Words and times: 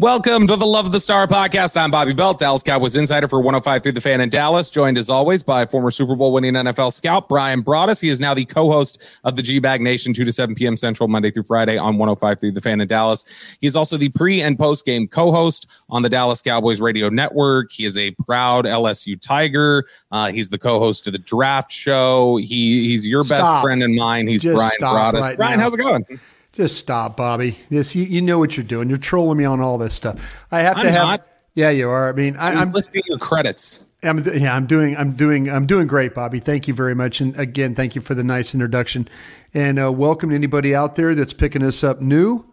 Welcome 0.00 0.46
to 0.46 0.56
the 0.56 0.64
Love 0.64 0.86
of 0.86 0.92
the 0.92 0.98
Star 0.98 1.26
podcast. 1.26 1.76
I'm 1.76 1.90
Bobby 1.90 2.14
Belt, 2.14 2.38
Dallas 2.38 2.62
Cowboys 2.62 2.96
insider 2.96 3.28
for 3.28 3.38
105 3.42 3.82
through 3.82 3.92
the 3.92 4.00
fan 4.00 4.22
in 4.22 4.30
Dallas, 4.30 4.70
joined 4.70 4.96
as 4.96 5.10
always 5.10 5.42
by 5.42 5.66
former 5.66 5.90
Super 5.90 6.16
Bowl 6.16 6.32
winning 6.32 6.54
NFL 6.54 6.90
scout 6.94 7.28
Bryan 7.28 7.62
Broaddus. 7.62 8.00
He 8.00 8.08
is 8.08 8.18
now 8.18 8.32
the 8.32 8.46
co-host 8.46 9.20
of 9.24 9.36
the 9.36 9.42
G 9.42 9.58
Bag 9.58 9.82
Nation 9.82 10.14
2 10.14 10.24
to 10.24 10.32
7 10.32 10.54
p.m. 10.54 10.74
Central 10.78 11.06
Monday 11.06 11.30
through 11.30 11.42
Friday 11.42 11.76
on 11.76 11.98
105 11.98 12.40
through 12.40 12.52
the 12.52 12.62
fan 12.62 12.80
in 12.80 12.88
Dallas. 12.88 13.58
He 13.60 13.66
is 13.66 13.76
also 13.76 13.98
the 13.98 14.08
pre 14.08 14.40
and 14.40 14.58
post 14.58 14.86
game 14.86 15.06
co-host 15.06 15.70
on 15.90 16.00
the 16.00 16.08
Dallas 16.08 16.40
Cowboys 16.40 16.80
radio 16.80 17.10
network. 17.10 17.70
He 17.70 17.84
is 17.84 17.98
a 17.98 18.12
proud 18.12 18.64
LSU 18.64 19.20
Tiger. 19.20 19.84
Uh, 20.10 20.30
he's 20.32 20.48
the 20.48 20.58
co-host 20.58 21.08
of 21.08 21.12
the 21.12 21.18
draft 21.18 21.70
show. 21.70 22.38
He 22.38 22.84
he's 22.84 23.06
your 23.06 23.22
Stop. 23.22 23.38
best 23.38 23.62
friend 23.62 23.82
and 23.82 23.94
mine. 23.94 24.28
He's 24.28 24.44
Just 24.44 24.56
Bryan 24.56 24.72
stop 24.78 25.14
Broaddus. 25.14 25.20
right 25.20 25.36
Bryan, 25.36 25.58
now. 25.58 25.64
how's 25.64 25.74
it 25.74 25.76
going? 25.76 26.06
Just 26.60 26.76
stop, 26.76 27.16
Bobby. 27.16 27.56
Yes, 27.70 27.96
you, 27.96 28.04
you 28.04 28.20
know 28.20 28.38
what 28.38 28.54
you're 28.54 28.64
doing. 28.64 28.90
You're 28.90 28.98
trolling 28.98 29.38
me 29.38 29.46
on 29.46 29.62
all 29.62 29.78
this 29.78 29.94
stuff. 29.94 30.38
I 30.52 30.60
have 30.60 30.74
to 30.74 30.82
I'm 30.82 30.88
have. 30.88 31.08
not. 31.08 31.26
Yeah, 31.54 31.70
you 31.70 31.88
are. 31.88 32.10
I 32.10 32.12
mean, 32.12 32.36
I, 32.36 32.50
I'm, 32.50 32.58
I'm. 32.58 32.72
listing 32.72 33.00
your 33.06 33.16
credits. 33.16 33.80
I'm 34.02 34.22
yeah, 34.34 34.54
I'm 34.54 34.66
doing. 34.66 34.94
I'm 34.94 35.12
doing. 35.12 35.48
I'm 35.48 35.64
doing 35.64 35.86
great, 35.86 36.14
Bobby. 36.14 36.38
Thank 36.38 36.68
you 36.68 36.74
very 36.74 36.94
much. 36.94 37.22
And 37.22 37.34
again, 37.38 37.74
thank 37.74 37.94
you 37.94 38.02
for 38.02 38.14
the 38.14 38.22
nice 38.22 38.52
introduction. 38.52 39.08
And 39.54 39.80
uh, 39.80 39.90
welcome 39.90 40.28
to 40.28 40.34
anybody 40.34 40.74
out 40.74 40.96
there 40.96 41.14
that's 41.14 41.32
picking 41.32 41.62
us 41.62 41.82
up 41.82 42.02
new 42.02 42.44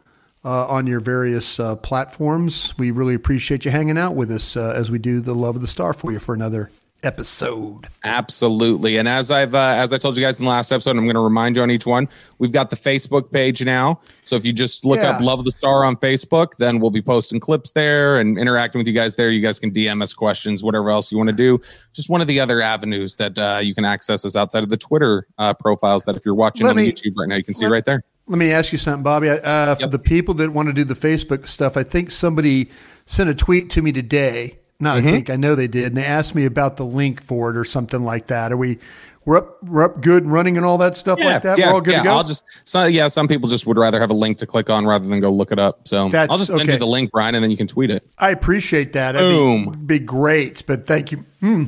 uh, 0.46 0.68
on 0.68 0.88
your 0.88 1.02
various 1.02 1.60
uh, 1.60 1.76
platforms. 1.76 2.74
We 2.78 2.92
really 2.92 3.14
appreciate 3.14 3.66
you 3.66 3.72
hanging 3.72 3.98
out 3.98 4.16
with 4.16 4.32
us 4.32 4.56
uh, 4.56 4.72
as 4.74 4.90
we 4.90 5.00
do 5.00 5.20
the 5.20 5.36
love 5.36 5.56
of 5.56 5.62
the 5.62 5.68
star 5.68 5.92
for 5.92 6.14
you 6.14 6.20
for 6.20 6.34
another 6.34 6.72
episode. 7.04 7.88
Absolutely. 8.04 8.98
And 8.98 9.08
as 9.08 9.32
I've 9.32 9.54
uh, 9.56 9.74
as 9.78 9.94
I 9.94 9.98
told 9.98 10.18
you 10.18 10.24
guys 10.24 10.40
in 10.40 10.46
the 10.46 10.52
last 10.52 10.72
episode, 10.72 10.92
I'm 10.98 11.04
going 11.06 11.16
to 11.16 11.22
remind 11.22 11.56
you 11.56 11.62
on 11.62 11.72
each 11.72 11.86
one. 11.86 12.08
We've 12.40 12.52
got 12.52 12.70
the 12.70 12.76
Facebook 12.76 13.32
page 13.32 13.64
now. 13.64 14.00
So 14.24 14.36
if 14.36 14.46
you 14.46 14.54
just 14.54 14.86
look 14.86 15.00
Yeah. 15.00 15.12
up 15.12 15.22
Love 15.22 15.44
the 15.44 15.52
Star 15.52 15.84
on 15.86 15.96
Facebook, 15.98 16.58
then 16.58 16.80
we'll 16.80 16.92
be 16.92 17.02
posting 17.02 17.40
clips 17.40 17.72
there 17.72 18.20
and 18.20 18.38
interacting 18.38 18.80
with 18.80 18.88
you 18.88 18.94
guys 18.94 19.16
there. 19.16 19.30
You 19.30 19.42
guys 19.42 19.60
can 19.60 19.72
DM 19.72 20.02
us 20.02 20.14
questions, 20.14 20.64
whatever 20.64 20.90
else 20.90 21.12
you 21.12 21.18
want 21.18 21.30
to 21.30 21.36
do. 21.36 21.60
Just 21.94 22.10
one 22.10 22.22
of 22.22 22.28
the 22.28 22.40
other 22.40 22.62
avenues 22.62 23.16
that 23.16 23.38
uh, 23.38 23.60
you 23.62 23.74
can 23.76 23.86
access 23.86 24.26
us 24.26 24.36
outside 24.36 24.64
of 24.64 24.70
the 24.70 24.78
Twitter 24.78 25.28
uh, 25.38 25.54
profiles. 25.54 26.06
That 26.06 26.18
if 26.18 26.26
you're 26.26 26.36
watching 26.36 26.66
Let 26.66 26.72
on 26.72 26.78
me- 26.78 26.92
YouTube 26.92 27.14
right 27.18 27.30
now, 27.30 27.36
you 27.36 27.44
can 27.44 27.56
see 27.56 27.66
let- 27.66 27.72
right 27.72 27.86
there. 27.86 28.04
Let 28.30 28.40
me 28.40 28.52
ask 28.52 28.74
you 28.74 28.78
something, 28.78 29.04
Bobby. 29.04 29.30
Uh, 29.30 29.76
For 29.76 29.82
Yep. 29.84 29.92
the 29.92 30.00
people 30.00 30.34
that 30.34 30.52
want 30.52 30.68
to 30.68 30.74
do 30.74 30.84
the 30.84 30.96
Facebook 30.96 31.48
stuff, 31.48 31.78
I 31.78 31.84
think 31.84 32.12
somebody 32.12 32.70
sent 33.06 33.30
a 33.30 33.34
tweet 33.34 33.70
to 33.70 33.82
me 33.82 33.94
today. 33.94 34.60
Not, 34.80 34.98
Mm-hmm. 34.98 35.08
I 35.08 35.12
think 35.12 35.30
I 35.30 35.36
know 35.38 35.56
they 35.56 35.68
did, 35.68 35.86
and 35.86 35.98
they 35.98 36.06
asked 36.06 36.36
me 36.36 36.46
about 36.46 36.78
the 36.78 36.86
link 36.86 37.24
for 37.24 37.50
it 37.50 37.58
or 37.58 37.66
something 37.66 38.04
like 38.04 38.28
that. 38.28 38.52
Are 38.52 38.58
we 38.58 38.78
we're 39.26 39.38
up 39.38 39.62
we're 39.64 39.84
up 39.84 40.02
good 40.02 40.24
and 40.24 40.32
running 40.32 40.56
and 40.56 40.66
all 40.66 40.78
that 40.78 40.96
stuff 40.96 41.20
like 41.20 41.42
that? 41.42 41.58
yeah, 41.58 41.68
we're 41.68 41.74
all 41.74 41.82
good 41.82 41.94
yeah. 41.94 41.98
to 42.00 42.04
go. 42.06 42.14
I'll 42.14 42.24
just 42.24 42.44
so, 42.64 42.86
yeah. 42.86 43.08
Some 43.08 43.28
people 43.28 43.50
just 43.50 43.66
would 43.68 43.78
rather 43.78 44.00
have 44.00 44.10
a 44.12 44.14
link 44.14 44.38
to 44.38 44.46
click 44.46 44.70
on 44.70 44.86
rather 44.86 45.08
than 45.08 45.20
go 45.20 45.30
look 45.32 45.52
it 45.52 45.60
up. 45.60 45.88
So 45.88 46.08
That's- 46.10 46.30
I'll 46.30 46.38
just 46.38 46.50
send 46.50 46.62
okay. 46.62 46.74
you 46.74 46.80
the 46.80 46.88
link, 46.88 47.12
Bryan, 47.12 47.36
and 47.36 47.44
then 47.44 47.52
you 47.52 47.58
can 47.58 47.68
tweet 47.68 47.90
it. 47.90 48.08
I 48.20 48.30
appreciate 48.30 48.94
that. 48.94 49.14
That'd 49.14 49.30
Boom. 49.30 49.72
be, 49.86 50.00
be 50.00 50.06
great. 50.06 50.64
But 50.66 50.86
thank 50.86 51.12
you. 51.12 51.26
Hmm. 51.42 51.66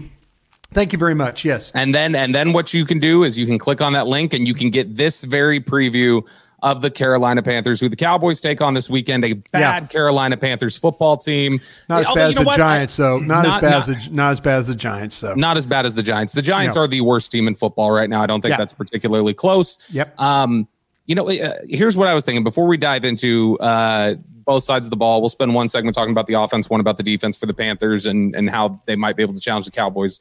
Thank 0.71 0.93
you 0.93 0.99
very 0.99 1.15
much. 1.15 1.43
Yes. 1.43 1.71
And 1.73 1.95
then 1.95 2.13
and 2.13 2.33
then 2.33 2.53
what 2.53 2.73
you 2.75 2.85
can 2.85 2.99
do 2.99 3.23
is 3.23 3.39
you 3.39 3.47
can 3.47 3.57
click 3.57 3.81
on 3.81 3.93
that 3.93 4.05
link 4.07 4.33
and 4.33 4.47
you 4.47 4.53
can 4.53 4.69
get 4.69 4.95
this 4.95 5.23
very 5.23 5.59
preview 5.59 6.21
of 6.61 6.81
the 6.81 6.91
Carolina 6.91 7.41
Panthers, 7.41 7.79
who 7.79 7.89
the 7.89 7.95
Cowboys 7.95 8.41
take 8.41 8.61
on 8.61 8.73
this 8.73 8.89
weekend. 8.89 9.23
A 9.25 9.33
bad 9.33 9.43
Yeah. 9.53 9.79
Carolina 9.87 10.37
Panthers 10.37 10.77
football 10.77 11.17
team. 11.17 11.61
Not 11.87 12.01
as 12.01 12.05
Although, 12.07 12.19
bad 12.21 12.29
as 12.29 12.35
the 12.35 12.43
what? 12.43 12.57
Giants, 12.57 12.97
though. 12.97 13.19
Not, 13.19 13.45
Not- 13.45 13.45
as 13.45 13.61
bad 13.61 13.69
not- 13.71 13.89
as 13.97 14.07
the 14.07 14.13
not 14.15 14.31
as 14.31 14.39
bad 14.39 14.57
as 14.59 14.67
the 14.67 14.75
Giants, 14.75 15.19
though. 15.21 15.33
Not 15.35 15.57
as 15.57 15.65
bad 15.65 15.85
as 15.85 15.95
the 15.95 16.03
Giants. 16.03 16.33
The 16.33 16.41
Giants 16.41 16.75
Yeah. 16.75 16.83
are 16.83 16.87
the 16.87 17.01
worst 17.01 17.31
team 17.31 17.47
in 17.47 17.55
football 17.55 17.91
right 17.91 18.09
now. 18.09 18.21
I 18.21 18.27
don't 18.27 18.41
think 18.41 18.51
Yeah. 18.51 18.57
that's 18.57 18.73
particularly 18.73 19.33
close. 19.33 19.77
Yep. 19.91 20.19
Um, 20.19 20.67
you 21.05 21.15
know, 21.15 21.27
uh, 21.29 21.53
here's 21.67 21.97
what 21.97 22.07
I 22.07 22.13
was 22.13 22.23
thinking 22.23 22.43
before 22.43 22.67
we 22.67 22.77
dive 22.77 23.03
into 23.03 23.57
uh, 23.59 24.15
both 24.45 24.63
sides 24.63 24.85
of 24.85 24.91
the 24.91 24.97
ball. 24.97 25.21
We'll 25.21 25.29
spend 25.29 25.53
one 25.55 25.67
segment 25.69 25.95
talking 25.95 26.11
about 26.11 26.27
the 26.27 26.35
offense, 26.35 26.69
one 26.69 26.79
about 26.79 26.97
the 26.97 27.03
defense 27.03 27.35
for 27.37 27.45
the 27.47 27.53
Panthers, 27.53 28.05
and 28.05 28.35
and 28.35 28.49
how 28.49 28.79
they 28.85 28.95
might 28.95 29.15
be 29.15 29.23
able 29.23 29.33
to 29.33 29.39
challenge 29.41 29.65
the 29.65 29.71
Cowboys. 29.71 30.19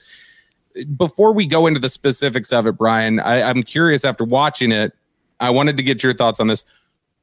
Before 0.96 1.32
we 1.32 1.46
go 1.46 1.66
into 1.66 1.80
the 1.80 1.88
specifics 1.88 2.52
of 2.52 2.66
it, 2.66 2.72
Bryan, 2.78 3.20
I, 3.20 3.42
I'm 3.42 3.62
curious. 3.64 4.04
After 4.04 4.24
watching 4.24 4.70
it, 4.70 4.92
I 5.40 5.50
wanted 5.50 5.76
to 5.76 5.82
get 5.82 6.02
your 6.02 6.12
thoughts 6.12 6.40
on 6.40 6.46
this. 6.46 6.64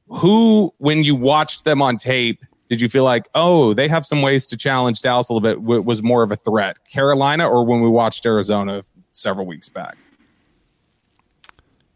Who, 0.08 0.72
when 0.78 1.04
you 1.04 1.16
watched 1.16 1.64
them 1.64 1.82
on 1.82 1.96
tape, 1.96 2.44
did 2.68 2.80
you 2.80 2.88
feel 2.88 3.04
like, 3.04 3.28
oh, 3.34 3.74
they 3.74 3.88
have 3.88 4.04
some 4.04 4.22
ways 4.22 4.46
to 4.48 4.56
challenge 4.56 5.00
Dallas 5.02 5.28
a 5.28 5.32
little 5.32 5.48
bit? 5.48 5.60
W- 5.60 5.82
was 5.82 6.02
more 6.02 6.22
of 6.22 6.32
a 6.32 6.36
threat, 6.36 6.78
Carolina, 6.90 7.48
or 7.48 7.64
when 7.64 7.80
we 7.80 7.88
watched 7.88 8.24
Arizona 8.26 8.82
several 9.12 9.46
weeks 9.46 9.68
back? 9.68 9.96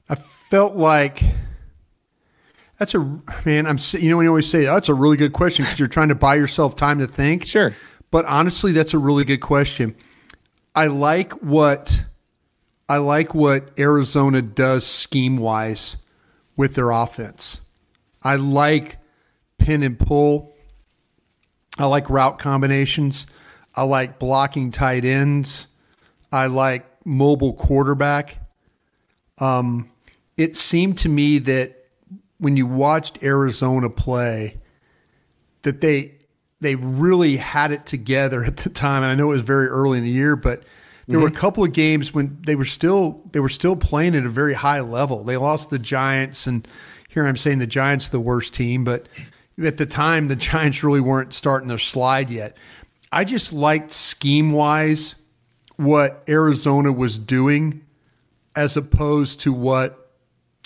I 0.08 0.14
felt 0.14 0.76
like 0.76 1.22
that's 2.78 2.94
a 2.94 2.98
man. 3.44 3.66
I'm 3.66 3.78
you 3.92 4.10
know 4.10 4.16
when 4.16 4.24
you 4.24 4.30
always 4.30 4.48
say 4.48 4.64
that's 4.64 4.88
a 4.88 4.94
really 4.94 5.16
good 5.16 5.32
question 5.32 5.64
because 5.64 5.78
you're 5.78 5.88
trying 5.88 6.08
to 6.08 6.14
buy 6.14 6.34
yourself 6.34 6.76
time 6.76 6.98
to 7.00 7.06
think. 7.06 7.46
Sure. 7.46 7.74
But 8.10 8.24
honestly, 8.24 8.72
that's 8.72 8.94
a 8.94 8.98
really 8.98 9.24
good 9.24 9.40
question. 9.40 9.94
I 10.74 10.86
like 10.86 11.32
what 11.42 12.04
I 12.88 12.96
like 12.96 13.34
what 13.34 13.70
Arizona 13.78 14.42
does 14.42 14.86
scheme 14.86 15.36
wise 15.36 15.96
with 16.60 16.74
their 16.74 16.90
offense. 16.90 17.62
I 18.22 18.36
like 18.36 18.98
pin 19.56 19.82
and 19.82 19.98
pull. 19.98 20.52
I 21.78 21.86
like 21.86 22.10
route 22.10 22.38
combinations. 22.38 23.26
I 23.74 23.84
like 23.84 24.18
blocking 24.18 24.70
tight 24.70 25.06
ends. 25.06 25.68
I 26.30 26.48
like 26.48 26.84
mobile 27.06 27.54
quarterback. 27.54 28.46
Um, 29.38 29.90
it 30.36 30.54
seemed 30.54 30.98
to 30.98 31.08
me 31.08 31.38
that 31.38 31.86
when 32.36 32.58
you 32.58 32.66
watched 32.66 33.22
Arizona 33.22 33.88
play, 33.88 34.58
that 35.62 35.80
they 35.80 36.12
they 36.60 36.74
really 36.74 37.38
had 37.38 37.72
it 37.72 37.86
together 37.86 38.44
at 38.44 38.58
the 38.58 38.68
time. 38.68 39.02
And 39.02 39.10
I 39.10 39.14
know 39.14 39.30
it 39.30 39.36
was 39.36 39.40
very 39.40 39.68
early 39.68 39.96
in 39.96 40.04
the 40.04 40.10
year, 40.10 40.36
but 40.36 40.62
there 41.10 41.20
were 41.20 41.26
a 41.26 41.30
mm-hmm. 41.30 41.38
couple 41.40 41.64
of 41.64 41.72
games 41.72 42.14
when 42.14 42.38
they 42.46 42.54
were 42.54 42.64
still 42.64 43.22
they 43.32 43.40
were 43.40 43.48
still 43.48 43.76
playing 43.76 44.14
at 44.14 44.24
a 44.24 44.30
very 44.30 44.54
high 44.54 44.80
level. 44.80 45.24
They 45.24 45.36
lost 45.36 45.70
the 45.70 45.78
Giants, 45.78 46.46
and 46.46 46.66
here 47.08 47.26
I'm 47.26 47.36
saying 47.36 47.58
the 47.58 47.66
Giants 47.66 48.08
are 48.08 48.12
the 48.12 48.20
worst 48.20 48.54
team, 48.54 48.84
but 48.84 49.08
at 49.62 49.76
the 49.76 49.86
time 49.86 50.28
the 50.28 50.36
Giants 50.50 50.82
really 50.82 51.00
weren't 51.00 51.34
starting 51.34 51.68
their 51.68 51.78
slide 51.78 52.30
yet. 52.30 52.56
I 53.12 53.24
just 53.24 53.52
liked 53.52 53.92
scheme 53.92 54.52
wise 54.52 55.16
what 55.76 56.22
Arizona 56.28 56.92
was 56.92 57.18
doing 57.18 57.84
as 58.54 58.76
opposed 58.76 59.40
to 59.40 59.52
what 59.52 60.10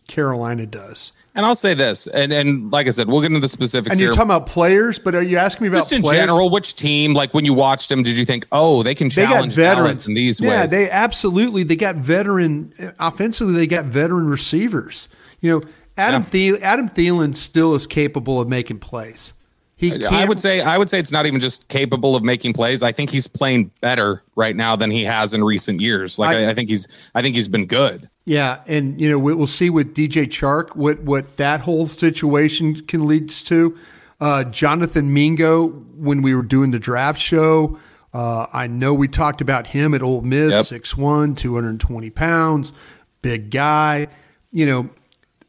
Carolina 0.09 0.67
does. 0.67 1.13
And 1.37 1.45
I'll 1.45 1.57
say 1.57 1.75
this, 1.75 2.07
and 2.07 2.33
and 2.33 2.71
like 2.71 2.87
I 2.87 2.91
said, 2.91 3.09
we'll 3.09 3.21
get 3.21 3.27
into 3.27 3.41
the 3.41 3.49
specifics. 3.49 3.91
And 3.91 3.99
you're 4.01 4.11
here. 4.11 4.15
talking 4.15 4.31
about 4.31 4.47
players, 4.47 5.01
but 5.01 5.17
are 5.17 5.23
you 5.23 5.37
asking 5.37 5.65
me 5.65 5.69
about 5.69 5.79
just 5.81 5.93
in 5.93 6.03
players? 6.03 6.21
general, 6.23 6.49
which 6.49 6.77
team? 6.77 7.13
Like 7.13 7.35
when 7.35 7.45
you 7.45 7.55
watched 7.55 7.89
them, 7.89 8.05
did 8.05 8.17
you 8.17 8.25
think, 8.25 8.47
oh, 8.53 8.85
they 8.85 8.95
can 8.95 9.11
challenge 9.11 9.57
They 9.57 9.65
got 9.65 9.77
veterans 9.77 10.07
in 10.07 10.15
these 10.15 10.41
yeah, 10.41 10.49
ways? 10.63 10.73
Yeah, 10.73 10.79
they 10.79 10.91
absolutely 10.91 11.65
they 11.65 11.75
got 11.75 11.97
veteran 11.97 12.73
offensively. 13.01 13.55
They 13.55 13.67
got 13.67 13.85
veteran 13.87 14.29
receivers. 14.29 15.09
You 15.41 15.51
know, 15.51 15.61
Adam 15.97 16.23
Yeah. 16.23 16.29
Thiel, 16.29 16.59
Adam 16.63 16.89
Thielen 16.89 17.35
still 17.35 17.75
is 17.75 17.89
capable 17.89 18.41
of 18.41 18.49
making 18.49 18.79
plays. 18.79 19.33
He 19.77 20.05
I 20.07 20.25
would 20.27 20.39
say 20.39 20.61
I 20.61 20.79
would 20.79 20.89
say 20.89 21.01
it's 21.01 21.11
not 21.11 21.27
even 21.27 21.41
just 21.41 21.67
capable 21.67 22.15
of 22.15 22.23
making 22.23 22.53
plays. 22.53 22.85
I 22.85 22.93
think 22.93 23.11
he's 23.11 23.27
playing 23.27 23.73
better 23.81 24.23
right 24.37 24.55
now 24.55 24.77
than 24.77 24.89
he 24.93 25.03
has 25.05 25.35
in 25.35 25.43
recent 25.43 25.81
years. 25.81 26.17
Like 26.17 26.37
I- 26.37 26.51
I 26.51 26.55
think 26.55 26.69
he's 26.69 26.87
I 27.13 27.23
think 27.23 27.35
he's 27.35 27.49
been 27.49 27.67
good. 27.67 28.09
Yeah, 28.27 28.61
and 28.67 28.99
you 29.01 29.11
know 29.11 29.19
we- 29.19 29.35
we'll 29.35 29.47
see 29.47 29.69
with 29.71 29.95
DJ 29.95 30.27
Chark 30.27 30.75
what 30.77 31.03
what 31.03 31.37
that 31.37 31.61
whole 31.61 31.87
situation 31.87 32.75
can 32.87 33.07
lead 33.07 33.29
to. 33.31 33.77
Uh, 34.21 34.45
Jonathan 34.45 35.13
Mingo, 35.13 35.69
when 35.97 36.23
we 36.23 36.35
were 36.35 36.43
doing 36.43 36.71
the 36.71 36.79
draft 36.79 37.21
show, 37.21 37.77
uh, 38.15 38.47
I 38.53 38.67
know 38.67 38.95
we 38.95 39.09
talked 39.09 39.41
about 39.43 39.67
him 39.67 39.93
at 39.93 40.03
Ole 40.03 40.23
Miss, 40.23 40.53
Yep. 40.53 40.83
6'1", 40.83 41.35
220 41.37 42.11
pounds, 42.11 42.73
big 43.21 43.51
guy. 43.51 44.07
You 44.53 44.67
know, 44.67 44.91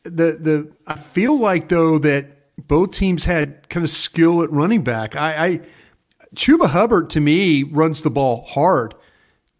the 0.04 0.38
the 0.42 0.72
I 0.86 0.96
feel 0.96 1.40
like 1.40 1.70
though 1.70 1.98
that 2.00 2.32
both 2.68 2.92
teams 2.92 3.24
had 3.24 3.70
kind 3.70 3.86
of 3.86 3.90
skill 3.92 4.42
at 4.44 4.52
running 4.52 4.84
back. 4.84 5.16
I, 5.16 5.46
I 5.46 5.60
Chuba 6.36 6.68
Hubbard 6.68 7.10
to 7.12 7.22
me 7.22 7.64
runs 7.64 8.02
the 8.02 8.10
ball 8.10 8.46
hard. 8.50 8.96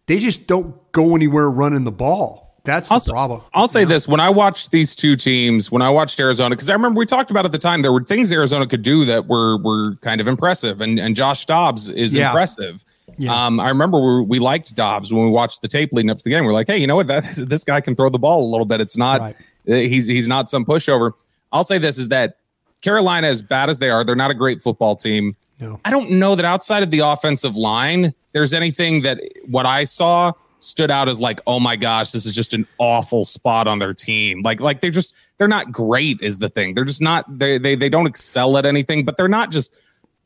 They 0.06 0.18
just 0.18 0.46
don't 0.46 0.74
go 0.92 1.14
anywhere 1.16 1.50
running 1.50 1.84
the 1.84 1.92
ball. 1.92 2.45
That's 2.66 2.88
the 2.88 2.94
Also, 2.94 3.12
problem. 3.12 3.40
I'll 3.54 3.68
say 3.68 3.84
this: 3.84 4.06
when 4.06 4.20
I 4.20 4.28
watched 4.28 4.70
these 4.72 4.94
two 4.94 5.16
teams, 5.16 5.70
when 5.72 5.80
I 5.80 5.88
watched 5.88 6.20
Arizona, 6.20 6.50
because 6.54 6.68
I 6.68 6.74
remember 6.74 6.98
we 6.98 7.06
talked 7.06 7.30
about 7.30 7.44
at 7.46 7.52
the 7.52 7.58
time 7.58 7.80
there 7.82 7.92
were 7.92 8.02
things 8.02 8.30
Arizona 8.32 8.66
could 8.66 8.82
do 8.82 9.04
that 9.06 9.26
were 9.26 9.56
were 9.58 9.94
kind 10.02 10.20
of 10.20 10.28
impressive, 10.28 10.80
and 10.80 10.98
and 10.98 11.16
Josh 11.16 11.46
Dobbs 11.46 11.88
is 11.88 12.14
Yeah. 12.14 12.28
impressive. 12.28 12.84
Yeah. 13.18 13.46
Um, 13.46 13.60
I 13.60 13.68
remember 13.68 13.98
we, 14.18 14.22
we 14.24 14.38
liked 14.40 14.74
Dobbs 14.74 15.12
when 15.12 15.24
we 15.24 15.30
watched 15.30 15.62
the 15.62 15.68
tape 15.68 15.90
leading 15.92 16.10
up 16.10 16.18
to 16.18 16.24
the 16.24 16.30
game. 16.30 16.44
We're 16.44 16.52
like, 16.52 16.66
hey, 16.66 16.76
you 16.76 16.86
know 16.86 16.96
what? 16.96 17.06
That 17.06 17.24
this 17.48 17.64
guy 17.64 17.80
can 17.80 17.94
throw 17.94 18.10
the 18.10 18.18
ball 18.18 18.44
a 18.44 18.50
little 18.50 18.66
bit. 18.66 18.80
It's 18.80 18.98
not 18.98 19.20
Right. 19.20 19.36
uh, 19.68 19.74
he's 19.74 20.08
he's 20.08 20.28
not 20.28 20.50
some 20.50 20.64
pushover. 20.66 21.12
I'll 21.52 21.64
say 21.64 21.78
this 21.78 21.96
is 21.96 22.08
that 22.08 22.36
Carolina, 22.82 23.28
as 23.28 23.40
bad 23.42 23.70
as 23.70 23.78
they 23.78 23.88
are, 23.90 24.04
they're 24.04 24.14
not 24.16 24.30
a 24.30 24.34
great 24.34 24.60
football 24.60 24.96
team. 24.96 25.34
No. 25.60 25.80
I 25.86 25.90
don't 25.90 26.10
know 26.10 26.34
that 26.34 26.44
outside 26.44 26.82
of 26.82 26.90
the 26.90 26.98
offensive 26.98 27.56
line, 27.56 28.12
there's 28.32 28.52
anything 28.52 29.00
that 29.02 29.20
what 29.46 29.64
I 29.64 29.84
saw 29.84 30.32
stood 30.58 30.90
out 30.90 31.08
as 31.08 31.20
like, 31.20 31.40
oh 31.46 31.60
my 31.60 31.76
gosh, 31.76 32.12
this 32.12 32.26
is 32.26 32.34
just 32.34 32.54
an 32.54 32.66
awful 32.78 33.24
spot 33.24 33.66
on 33.66 33.78
their 33.78 33.94
team. 33.94 34.42
Like, 34.42 34.60
like 34.60 34.80
they're 34.80 34.90
just 34.90 35.14
they're 35.38 35.48
not 35.48 35.70
great 35.72 36.20
is 36.22 36.38
the 36.38 36.48
thing. 36.48 36.74
They're 36.74 36.84
just 36.84 37.02
not 37.02 37.24
they 37.38 37.58
they 37.58 37.74
they 37.74 37.88
don't 37.88 38.06
excel 38.06 38.56
at 38.58 38.66
anything, 38.66 39.04
but 39.04 39.16
they're 39.16 39.28
not 39.28 39.50
just 39.50 39.74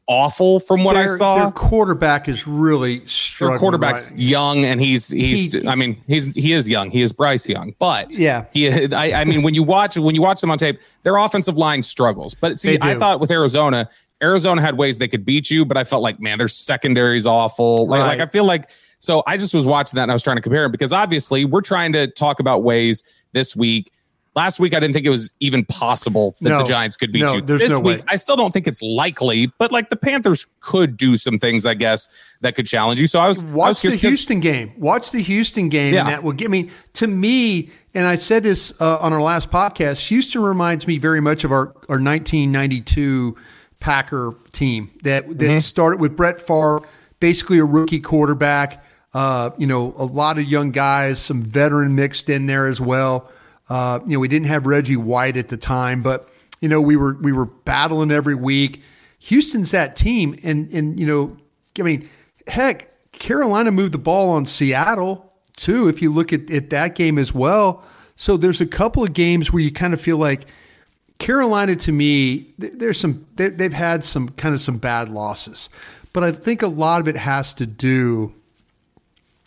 awful 0.07 0.59
from 0.59 0.83
what 0.83 0.97
I 0.97 1.07
saw. 1.07 1.37
Their 1.37 1.51
quarterback 1.53 2.29
is 2.29 2.47
really 2.47 3.05
struggling. 3.07 3.53
Their 3.55 3.59
quarterback's 3.61 4.11
right? 4.11 4.21
young 4.21 4.65
and 4.65 4.81
he's 4.81 5.09
he's 5.09 5.53
He- 5.53 5.69
I 5.69 5.75
mean 5.77 6.03
he's 6.07 6.27
he 6.35 6.53
is 6.53 6.69
young. 6.69 6.91
He 6.91 7.03
is 7.03 7.13
Bryce 7.13 7.49
Young. 7.49 7.75
But 7.79 8.17
Yeah. 8.19 8.47
he 8.53 8.93
I, 8.93 9.21
I 9.21 9.25
mean 9.25 9.43
when 9.43 9.55
you 9.55 9.63
watch 9.63 9.97
when 9.97 10.15
you 10.15 10.23
watch 10.23 10.41
them 10.41 10.51
on 10.51 10.59
tape, 10.59 10.81
their 11.05 11.17
offensive 11.17 11.57
line 11.57 11.83
struggles. 11.83 12.35
But 12.35 12.59
see, 12.59 12.77
I 12.81 12.97
thought 12.97 13.21
with 13.21 13.31
Arizona, 13.31 13.89
Arizona 14.23 14.61
had 14.61 14.77
ways 14.77 14.99
they 14.99 15.09
could 15.09 15.25
beat 15.25 15.51
you, 15.51 15.65
but 15.65 15.77
I 15.77 15.85
felt 15.85 16.03
like 16.03 16.21
man, 16.21 16.39
their 16.39 16.49
secondary's 16.49 17.27
awful. 17.27 17.87
Like, 17.89 18.01
Right. 18.01 18.19
like 18.19 18.21
I 18.21 18.31
feel 18.31 18.45
like 18.45 18.71
so 18.99 19.23
I 19.27 19.37
just 19.39 19.55
was 19.55 19.65
watching 19.65 19.97
that 19.97 20.03
and 20.03 20.13
I 20.13 20.15
was 20.15 20.23
trying 20.23 20.37
to 20.37 20.43
compare 20.43 20.67
it 20.67 20.73
because 20.73 20.93
obviously 20.93 21.45
we're 21.47 21.63
trying 21.63 21.93
to 21.95 22.07
talk 22.07 22.39
about 22.41 22.63
ways 22.63 23.03
this 23.33 23.57
week. 23.57 23.91
Last 24.37 24.61
week, 24.61 24.75
I 24.75 24.79
didn't 24.81 24.95
think 24.95 25.07
it 25.07 25.11
was 25.11 25.33
even 25.41 25.65
possible 25.65 26.37
that 26.41 26.51
No. 26.51 26.59
the 26.59 26.65
Giants 26.65 26.97
could 26.97 27.11
beat 27.13 27.23
No, 27.23 27.35
you. 27.35 27.41
there's 27.43 27.63
this 27.63 27.73
no 27.73 27.81
week, 27.81 27.99
way. 27.99 28.05
I 28.09 28.15
still 28.15 28.37
don't 28.37 28.53
think 28.53 28.69
it's 28.69 28.81
likely, 28.81 29.51
but 29.59 29.73
like 29.73 29.89
the 29.89 29.97
Panthers 29.97 30.47
could 30.61 30.97
do 30.97 31.17
some 31.17 31.41
things, 31.41 31.67
I 31.67 31.75
guess, 31.75 32.09
that 32.41 32.55
could 32.55 32.67
challenge 32.67 33.01
you. 33.01 33.09
So 33.09 33.19
I 33.19 33.27
was 33.27 33.43
I 33.43 33.47
was 33.47 33.55
Watch 33.55 33.81
the 33.83 33.97
Houston 33.97 34.39
game. 34.39 34.73
Watch 34.79 35.11
the 35.11 35.21
Houston 35.21 35.69
game, 35.69 35.95
Yeah. 35.95 36.01
and 36.01 36.09
that 36.11 36.23
will 36.23 36.33
give 36.33 36.51
me 36.51 36.71
to 36.95 37.09
me. 37.09 37.71
And 37.93 38.07
I 38.07 38.15
said 38.17 38.45
this 38.45 38.73
uh, 38.81 38.99
on 39.01 39.13
our 39.13 39.21
last 39.21 39.51
podcast. 39.51 40.07
Houston 40.09 40.43
reminds 40.43 40.87
me 40.87 40.99
very 40.99 41.21
much 41.21 41.43
of 41.43 41.51
our 41.51 41.75
our 41.89 41.99
1992 41.99 43.35
Packer 43.81 44.35
team 44.53 44.91
that 45.03 45.27
that 45.29 45.39
Mm-hmm. 45.39 45.59
started 45.59 46.01
with 46.01 46.17
Brett 46.17 46.41
Favre, 46.41 46.81
basically 47.19 47.59
a 47.59 47.65
rookie 47.65 48.01
quarterback. 48.01 48.85
Uh, 49.13 49.51
you 49.59 49.67
know, 49.67 49.93
a 49.99 50.05
lot 50.05 50.39
of 50.39 50.45
young 50.45 50.71
guys, 50.71 51.19
some 51.19 51.43
veteran 51.43 51.97
mixed 51.97 52.29
in 52.31 52.47
there 52.47 52.67
as 52.67 52.81
well. 52.81 53.29
Uh, 53.69 53.99
you 54.07 54.15
know, 54.15 54.21
we 54.21 54.29
didn't 54.29 54.47
have 54.47 54.67
Reggie 54.67 54.97
White 54.97 55.37
at 55.37 55.49
the 55.49 55.57
time, 55.57 56.03
but 56.03 56.29
you 56.61 56.69
know, 56.69 56.81
we 56.81 56.95
were 56.97 57.15
we 57.21 57.33
were 57.33 57.47
battling 57.47 58.11
every 58.13 58.35
week. 58.37 58.83
Houston's 59.21 59.71
that 59.73 59.97
team, 59.97 60.37
and 60.45 60.71
and 60.73 60.99
you 61.01 61.07
know, 61.07 61.37
I 61.79 61.83
mean, 61.83 62.09
heck, 62.47 62.89
Carolina 63.13 63.71
moved 63.73 63.93
the 63.95 63.99
ball 63.99 64.31
on 64.31 64.47
Seattle 64.47 65.33
too. 65.57 65.89
If 65.89 66.01
you 66.03 66.13
look 66.13 66.33
at, 66.33 66.51
at 66.51 66.71
that 66.71 66.95
game 66.95 67.19
as 67.19 67.35
well, 67.35 67.83
so 68.17 68.37
there's 68.37 68.61
a 68.61 68.67
couple 68.67 69.03
of 69.03 69.13
games 69.13 69.53
where 69.53 69.63
you 69.63 69.73
kind 69.73 69.93
of 69.95 70.01
feel 70.01 70.17
like 70.19 70.47
Carolina 71.21 71.77
to 71.77 71.93
me, 71.93 72.53
there's 72.59 72.99
some 72.99 73.25
they, 73.37 73.49
they've 73.51 73.73
had 73.73 74.03
some 74.03 74.31
kind 74.31 74.55
of 74.55 74.61
some 74.61 74.79
bad 74.79 75.09
losses, 75.09 75.69
but 76.13 76.25
I 76.25 76.33
think 76.33 76.63
a 76.63 76.67
lot 76.67 77.01
of 77.01 77.07
it 77.07 77.17
has 77.17 77.55
to 77.55 77.67
do, 77.67 78.35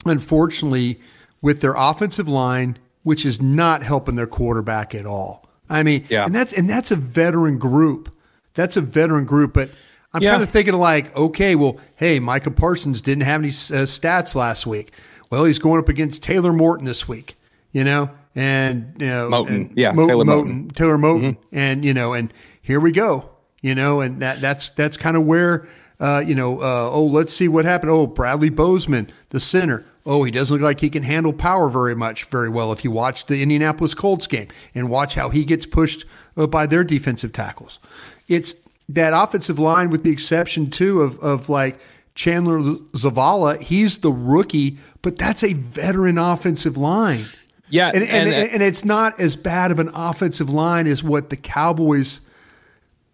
unfortunately, 0.06 1.00
with 1.42 1.62
their 1.62 1.74
offensive 1.76 2.28
line, 2.30 2.78
which 3.04 3.26
is 3.26 3.42
not 3.42 3.84
helping 3.84 4.16
their 4.16 4.28
quarterback 4.28 4.96
at 4.96 5.06
all. 5.06 5.46
I 5.70 5.84
mean, 5.84 6.06
Yeah. 6.10 6.26
and 6.26 6.34
that's 6.36 6.54
and 6.54 6.70
that's 6.70 6.92
a 6.92 6.96
veteran 6.96 7.58
group. 7.58 8.10
That's 8.54 8.78
a 8.78 8.82
veteran 8.82 9.26
group, 9.26 9.54
but 9.54 9.70
I'm 10.14 10.22
Yeah. 10.22 10.32
kind 10.32 10.44
of 10.44 10.50
thinking 10.50 10.76
like, 10.76 11.16
okay, 11.16 11.56
well, 11.56 11.78
hey, 11.96 12.20
Micah 12.20 12.52
Parsons 12.52 13.02
didn't 13.02 13.24
have 13.24 13.42
any 13.42 13.50
uh, 13.50 13.86
stats 13.88 14.36
last 14.36 14.68
week. 14.68 14.92
Well, 15.32 15.46
he's 15.46 15.58
going 15.60 15.80
up 15.80 15.90
against 15.90 16.22
Taylor 16.22 16.54
Morton 16.54 16.86
this 16.86 17.08
week, 17.08 17.36
you 17.72 17.84
know, 17.84 18.12
and 18.36 18.94
you 19.00 19.08
know, 19.08 19.30
Moton. 19.30 19.48
and 19.48 19.72
Yeah, 19.78 19.92
Mo- 19.92 20.08
Taylor 20.08 20.26
Moten, 20.26 20.68
Moton. 20.68 20.76
Taylor 20.76 20.98
Moton, 20.98 21.38
and 21.52 21.86
you 21.86 21.94
know, 21.94 22.14
and 22.14 22.34
here 22.62 22.80
we 22.80 22.92
go, 22.92 23.30
you 23.62 23.76
know, 23.76 24.02
and 24.02 24.22
that 24.22 24.42
that's 24.42 24.70
that's 24.72 24.98
kind 24.98 25.16
of 25.18 25.26
where, 25.26 25.68
uh, 26.00 26.24
you 26.26 26.36
know, 26.36 26.60
uh, 26.62 26.90
oh, 26.92 27.06
let's 27.06 27.34
see 27.34 27.48
what 27.48 27.66
happened. 27.66 27.92
Oh, 27.92 28.08
Bradley 28.08 28.50
Bozeman, 28.50 29.10
the 29.30 29.40
center. 29.40 29.86
Oh, 30.06 30.24
he 30.26 30.32
doesn't 30.32 30.54
look 30.54 30.64
like 30.64 30.82
he 30.82 30.90
can 30.90 31.04
handle 31.04 31.32
power 31.32 31.70
very 31.70 31.96
much, 31.96 32.26
very 32.26 32.50
well. 32.50 32.74
If 32.74 32.84
you 32.84 32.92
watch 32.92 33.28
the 33.28 33.42
Indianapolis 33.42 33.94
Colts 33.94 34.28
game 34.28 34.50
and 34.76 34.90
watch 34.90 35.16
how 35.16 35.30
he 35.30 35.46
gets 35.46 35.66
pushed 35.66 36.06
uh, 36.36 36.46
by 36.46 36.66
their 36.66 36.84
defensive 36.84 37.32
tackles, 37.32 37.80
it's 38.28 38.54
that 38.90 39.14
offensive 39.14 39.60
line, 39.60 39.90
with 39.90 40.04
the 40.04 40.12
exception 40.12 40.70
too 40.70 41.02
of 41.02 41.18
of 41.20 41.48
like 41.48 41.80
Chandler 42.16 42.60
Zavala. 42.60 43.62
He's 43.62 44.00
the 44.00 44.12
rookie, 44.12 44.78
but 45.02 45.18
that's 45.18 45.44
a 45.44 45.54
veteran 45.54 46.18
offensive 46.18 46.76
line. 46.76 47.26
Yeah, 47.70 47.92
and 47.94 48.04
and, 48.04 48.28
and- 48.28 48.30
uh, 48.30 48.54
and, 48.54 48.64
it's 48.64 48.86
not 48.86 49.20
as 49.20 49.36
bad 49.36 49.72
of 49.72 49.80
an 49.80 49.90
offensive 49.94 50.50
line 50.50 50.88
as 50.88 51.04
what 51.04 51.30
the 51.30 51.38
Cowboys 51.38 52.22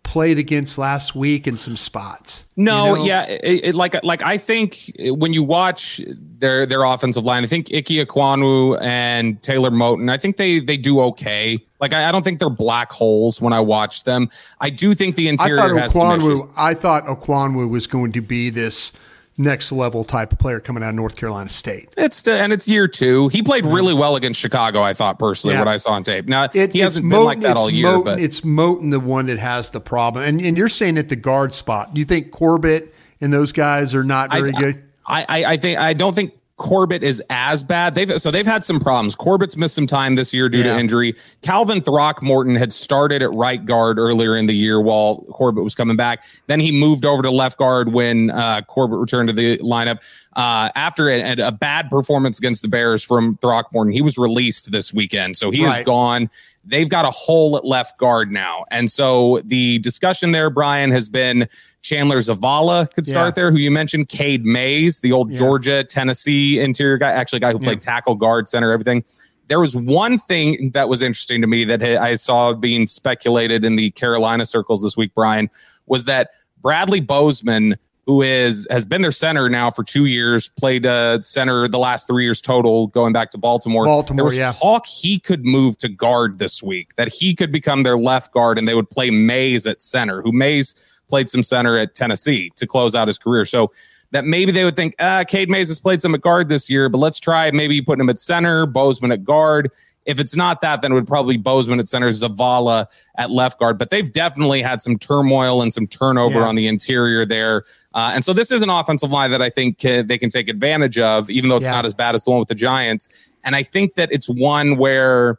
played 0.03 0.39
against 0.39 0.79
last 0.79 1.15
week 1.15 1.45
in 1.45 1.55
some 1.55 1.77
spots. 1.77 2.43
No, 2.55 2.89
you 2.89 2.95
know? 2.95 3.05
yeah, 3.05 3.25
it, 3.25 3.65
it, 3.65 3.75
like 3.75 4.03
like 4.03 4.23
I 4.23 4.39
think 4.39 4.91
when 4.97 5.33
you 5.33 5.43
watch 5.43 6.01
their 6.17 6.65
their 6.65 6.83
offensive 6.83 7.23
line, 7.23 7.43
I 7.43 7.47
think 7.47 7.67
Ike 7.73 7.85
Ekwonu 7.85 8.81
and 8.81 9.41
Taylor 9.43 9.69
Moton, 9.69 10.11
I 10.11 10.17
think 10.17 10.37
they 10.37 10.59
they 10.59 10.77
do 10.77 10.99
okay. 11.01 11.63
Like 11.79 11.93
I, 11.93 12.09
I 12.09 12.11
don't 12.11 12.23
think 12.23 12.39
they're 12.39 12.49
black 12.49 12.91
holes 12.91 13.39
when 13.39 13.53
I 13.53 13.59
watch 13.59 14.03
them. 14.03 14.29
I 14.59 14.71
do 14.71 14.95
think 14.95 15.15
the 15.15 15.27
interior 15.27 15.59
I 15.59 15.87
thought 15.87 16.19
has. 16.21 16.27
Ekwonu. 16.27 16.51
I 16.57 16.73
thought 16.73 17.05
Ekwonu 17.05 17.69
was 17.69 17.85
going 17.85 18.11
to 18.13 18.21
be 18.21 18.49
this 18.49 18.91
next 19.39 19.71
level 19.71 20.03
type 20.03 20.33
of 20.33 20.37
player 20.37 20.59
coming 20.59 20.83
out 20.83 20.89
of 20.89 20.95
North 20.95 21.15
Carolina 21.15 21.49
State. 21.49 21.95
It's 21.97 22.27
and 22.27 22.51
it's 22.53 22.67
year 22.67 22.87
two. 22.87 23.29
He 23.29 23.41
played 23.41 23.63
mm-hmm. 23.63 23.73
really 23.73 23.93
well 23.93 24.15
against 24.17 24.39
Chicago. 24.39 24.81
I 24.81 24.93
thought 24.93 25.17
personally 25.17 25.55
Yeah. 25.55 25.61
what 25.61 25.69
I 25.69 25.77
saw 25.77 25.93
on 25.93 26.03
tape. 26.03 26.27
Now 26.27 26.49
It- 26.53 26.73
he 26.73 26.79
hasn't 26.79 27.09
been 27.09 27.23
like 27.23 27.39
that 27.41 27.55
all 27.57 27.69
year, 27.69 27.87
Moton- 27.87 28.05
but 28.05 28.19
it's 28.19 28.41
Moton 28.41 28.91
the 28.91 28.99
one 28.99 29.27
that 29.27 29.39
has 29.39 29.71
the 29.71 29.79
problem. 29.79 30.25
And 30.25 30.41
and 30.41 30.57
you're 30.57 30.69
saying 30.69 30.97
at 30.97 31.09
the 31.09 31.15
guard 31.15 31.53
spot. 31.53 31.93
Do 31.93 31.99
you 31.99 32.05
think 32.05 32.31
Corbett 32.31 32.93
and 33.21 33.31
those 33.33 33.51
guys 33.53 33.95
are 33.95 34.03
not 34.03 34.31
very 34.31 34.53
I, 34.53 34.59
good? 34.59 34.83
I, 35.07 35.25
I, 35.27 35.45
I 35.53 35.57
think 35.57 35.79
I 35.79 35.93
don't 35.93 36.13
think 36.13 36.33
Corbett 36.59 37.01
is 37.01 37.23
as 37.31 37.63
bad. 37.63 37.95
They've 37.95 38.21
so 38.21 38.29
they've 38.29 38.45
had 38.45 38.63
some 38.63 38.79
problems. 38.79 39.15
Corbett's 39.15 39.57
missed 39.57 39.73
some 39.73 39.87
time 39.87 40.13
this 40.15 40.33
year 40.33 40.49
due 40.49 40.59
Yeah. 40.59 40.73
to 40.73 40.79
injury. 40.79 41.15
Calvin 41.41 41.81
Throckmorton 41.81 42.55
had 42.55 42.71
started 42.71 43.23
at 43.23 43.33
right 43.33 43.65
guard 43.65 43.97
earlier 43.97 44.35
in 44.35 44.45
the 44.45 44.53
year 44.55 44.79
while 44.79 45.23
Corbett 45.31 45.63
was 45.63 45.73
coming 45.73 45.95
back. 45.95 46.23
Then 46.47 46.59
he 46.59 46.71
moved 46.71 47.05
over 47.05 47.23
to 47.23 47.31
left 47.31 47.57
guard 47.57 47.91
when 47.93 48.29
uh, 48.29 48.61
Corbett 48.67 48.99
returned 48.99 49.29
to 49.29 49.33
the 49.33 49.57
lineup. 49.59 49.99
Uh, 50.35 50.69
after 50.75 51.09
a, 51.09 51.31
a 51.47 51.51
bad 51.51 51.89
performance 51.89 52.37
against 52.37 52.61
the 52.61 52.67
Bears 52.67 53.03
from 53.03 53.37
Throckmorton, 53.37 53.91
he 53.91 54.01
was 54.01 54.17
released 54.17 54.71
this 54.71 54.93
weekend, 54.93 55.37
so 55.37 55.49
he 55.51 55.63
is 55.63 55.77
gone. 55.79 56.29
They've 56.69 56.89
got 56.89 57.05
a 57.05 57.11
hole 57.11 57.57
at 57.57 57.65
left 57.65 57.97
guard 57.97 58.31
now. 58.31 58.65
And 58.71 58.91
so 58.91 59.41
the 59.43 59.79
discussion 59.79 60.31
there, 60.31 60.49
Bryan, 60.49 60.91
has 60.91 61.09
been 61.09 61.47
Chandler 61.81 62.17
Zavala 62.17 62.93
could 62.93 63.05
start 63.05 63.29
yeah. 63.29 63.31
there, 63.31 63.51
who 63.51 63.57
you 63.57 63.71
mentioned, 63.71 64.09
Cade 64.09 64.45
Mays, 64.45 64.99
the 64.99 65.11
old 65.11 65.31
yeah. 65.31 65.39
Georgia, 65.39 65.83
Tennessee 65.83 66.59
interior 66.59 66.97
guy, 66.97 67.11
actually 67.11 67.39
guy 67.39 67.51
who 67.51 67.59
played 67.59 67.81
tackle, 67.81 68.15
guard, 68.15 68.47
center, 68.47 68.71
everything. 68.71 69.03
There 69.47 69.59
was 69.59 69.75
one 69.75 70.19
thing 70.19 70.71
that 70.73 70.89
was 70.89 71.01
interesting 71.01 71.41
to 71.41 71.47
me 71.47 71.63
that 71.65 71.81
I 71.81 72.15
saw 72.15 72.53
being 72.53 72.85
speculated 72.85 73.65
in 73.65 73.75
the 73.75 73.91
Carolina 73.91 74.45
circles 74.45 74.83
this 74.83 74.95
week, 74.95 75.13
Bryan, 75.13 75.49
was 75.87 76.05
that 76.05 76.31
Bradley 76.61 77.01
Bozeman– 77.01 77.77
who 78.09 78.23
is 78.23 78.67
has 78.71 78.85
been 78.85 79.03
their 79.03 79.11
center 79.11 79.47
now 79.49 79.69
for 79.69 79.83
two 79.83 80.05
years, 80.05 80.49
played 80.49 80.83
uh, 80.83 81.21
center 81.21 81.67
the 81.67 81.77
last 81.77 82.07
three 82.07 82.23
years 82.23 82.41
total, 82.41 82.87
going 82.87 83.13
back 83.13 83.29
to 83.29 83.37
Baltimore. 83.37 83.85
Baltimore, 83.85 84.15
there 84.15 84.25
was 84.25 84.35
yeah. 84.35 84.51
talk 84.51 84.87
he 84.87 85.19
could 85.19 85.45
move 85.45 85.77
to 85.77 85.89
guard 85.89 86.39
this 86.39 86.63
week, 86.63 86.95
that 86.95 87.07
he 87.07 87.35
could 87.35 87.51
become 87.51 87.83
their 87.83 87.99
left 87.99 88.33
guard, 88.33 88.57
and 88.57 88.67
they 88.67 88.73
would 88.73 88.89
play 88.89 89.11
Mays 89.11 89.67
at 89.67 89.83
center. 89.83 90.23
Who 90.23 90.31
Mays 90.31 90.73
played 91.07 91.29
some 91.29 91.43
center 91.43 91.77
at 91.77 91.93
Tennessee 91.93 92.51
to 92.55 92.65
close 92.65 92.95
out 92.95 93.07
his 93.07 93.19
career. 93.19 93.45
So 93.45 93.71
that 94.09 94.25
maybe 94.25 94.51
they 94.51 94.65
would 94.65 94.75
think, 94.75 94.95
ah, 94.99 95.23
Cade 95.23 95.47
Mays 95.47 95.67
has 95.67 95.77
played 95.77 96.01
some 96.01 96.15
at 96.15 96.21
guard 96.21 96.49
this 96.49 96.67
year, 96.67 96.89
but 96.89 96.97
let's 96.97 97.19
try 97.19 97.51
maybe 97.51 97.79
putting 97.79 98.01
him 98.01 98.09
at 98.09 98.17
center, 98.17 98.65
Bozeman 98.65 99.11
at 99.11 99.23
guard. 99.23 99.69
If 100.09 100.19
it's 100.19 100.35
not 100.35 100.61
that, 100.61 100.81
then 100.81 100.91
it 100.91 100.95
would 100.95 101.07
probably 101.07 101.37
Bozeman 101.37 101.79
at 101.79 101.87
center, 101.87 102.09
Zavala 102.09 102.87
at 103.15 103.29
left 103.29 103.59
guard. 103.59 103.77
But 103.77 103.91
they've 103.91 104.11
definitely 104.11 104.61
had 104.61 104.81
some 104.81 104.97
turmoil 104.97 105.61
and 105.61 105.71
some 105.71 105.85
turnover 105.85 106.39
yeah. 106.39 106.47
on 106.47 106.55
the 106.55 106.67
interior 106.67 107.25
there. 107.25 107.65
Uh, 107.93 108.11
and 108.13 108.25
so 108.25 108.33
this 108.33 108.51
is 108.51 108.61
an 108.61 108.69
offensive 108.69 109.11
line 109.11 109.31
that 109.31 109.41
I 109.41 109.49
think 109.49 109.85
uh, 109.85 110.01
they 110.01 110.17
can 110.17 110.29
take 110.29 110.49
advantage 110.49 110.97
of, 110.97 111.29
even 111.29 111.49
though 111.49 111.57
it's 111.57 111.65
yeah. 111.65 111.71
not 111.71 111.85
as 111.85 111.93
bad 111.93 112.15
as 112.15 112.23
the 112.23 112.31
one 112.31 112.39
with 112.39 112.47
the 112.47 112.55
Giants. 112.55 113.31
And 113.43 113.55
I 113.55 113.63
think 113.63 113.93
that 113.93 114.11
it's 114.11 114.27
one 114.27 114.77
where 114.77 115.37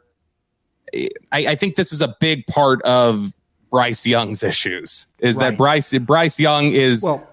I, 1.31 1.47
I 1.47 1.55
think 1.55 1.75
this 1.75 1.91
is 1.91 2.01
a 2.01 2.15
big 2.19 2.47
part 2.47 2.81
of 2.83 3.35
Bryce 3.69 4.05
Young's 4.05 4.43
issues 4.43 5.07
is 5.19 5.35
right. 5.35 5.51
that 5.51 5.57
Bryce 5.57 5.97
Bryce 5.99 6.39
Young 6.39 6.71
is 6.71 7.03
well, 7.03 7.27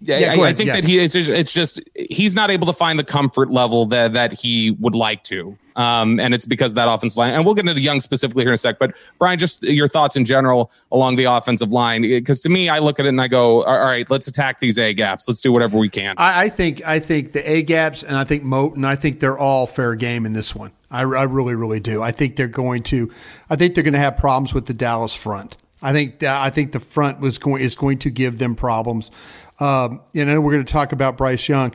yeah, 0.00 0.18
yeah 0.18 0.32
I, 0.32 0.48
I, 0.48 0.52
think 0.52 0.68
yeah. 0.68 0.74
that 0.74 0.84
he 0.84 0.98
it's 0.98 1.14
just, 1.14 1.30
it's 1.30 1.52
just 1.52 1.80
he's 1.94 2.34
not 2.34 2.50
able 2.50 2.66
to 2.66 2.72
find 2.72 2.98
the 2.98 3.04
comfort 3.04 3.50
level 3.50 3.86
that 3.86 4.12
that 4.12 4.32
he 4.32 4.72
would 4.72 4.94
like 4.94 5.22
to. 5.24 5.56
Um, 5.76 6.20
and 6.20 6.34
it's 6.34 6.46
because 6.46 6.74
that 6.74 6.88
offensive 6.88 7.16
line. 7.16 7.34
And 7.34 7.44
we'll 7.44 7.54
get 7.54 7.66
into 7.66 7.80
Young 7.80 8.00
specifically 8.00 8.44
here 8.44 8.50
in 8.50 8.54
a 8.54 8.58
sec. 8.58 8.78
But 8.78 8.94
Bryan, 9.18 9.38
just 9.38 9.62
your 9.62 9.88
thoughts 9.88 10.16
in 10.16 10.24
general 10.24 10.70
along 10.90 11.16
the 11.16 11.24
offensive 11.24 11.72
line, 11.72 12.02
because 12.02 12.40
to 12.40 12.48
me, 12.48 12.68
I 12.68 12.78
look 12.78 13.00
at 13.00 13.06
it 13.06 13.10
and 13.10 13.20
I 13.20 13.28
go, 13.28 13.64
all 13.64 13.80
right, 13.80 14.08
let's 14.10 14.26
attack 14.26 14.60
these 14.60 14.78
A 14.78 14.92
gaps. 14.92 15.26
Let's 15.28 15.40
do 15.40 15.52
whatever 15.52 15.78
we 15.78 15.88
can. 15.88 16.14
I, 16.18 16.44
I 16.44 16.48
think 16.48 16.84
I 16.84 16.98
think 16.98 17.32
the 17.32 17.48
A 17.50 17.62
gaps 17.62 18.02
and 18.02 18.16
I 18.16 18.24
think 18.24 18.42
Moton 18.44 18.84
I 18.84 18.96
think 18.96 19.20
they're 19.20 19.38
all 19.38 19.66
fair 19.66 19.94
game 19.94 20.26
in 20.26 20.32
this 20.32 20.54
one. 20.54 20.72
I, 20.90 21.00
I 21.00 21.24
really 21.24 21.54
really 21.54 21.80
do. 21.80 22.02
I 22.02 22.12
think 22.12 22.36
they're 22.36 22.48
going 22.48 22.82
to. 22.84 23.10
I 23.48 23.56
think 23.56 23.74
they're 23.74 23.84
going 23.84 23.94
to 23.94 24.00
have 24.00 24.16
problems 24.16 24.52
with 24.54 24.66
the 24.66 24.74
Dallas 24.74 25.14
front. 25.14 25.56
I 25.82 25.92
think 25.92 26.22
I 26.22 26.50
think 26.50 26.72
the 26.72 26.80
front 26.80 27.20
was 27.20 27.38
going 27.38 27.62
is 27.62 27.74
going 27.74 27.98
to 27.98 28.10
give 28.10 28.38
them 28.38 28.54
problems. 28.54 29.10
Um, 29.60 30.00
and 30.14 30.28
then 30.28 30.42
we're 30.42 30.52
going 30.52 30.64
to 30.64 30.72
talk 30.72 30.92
about 30.92 31.16
Bryce 31.16 31.48
Young. 31.48 31.72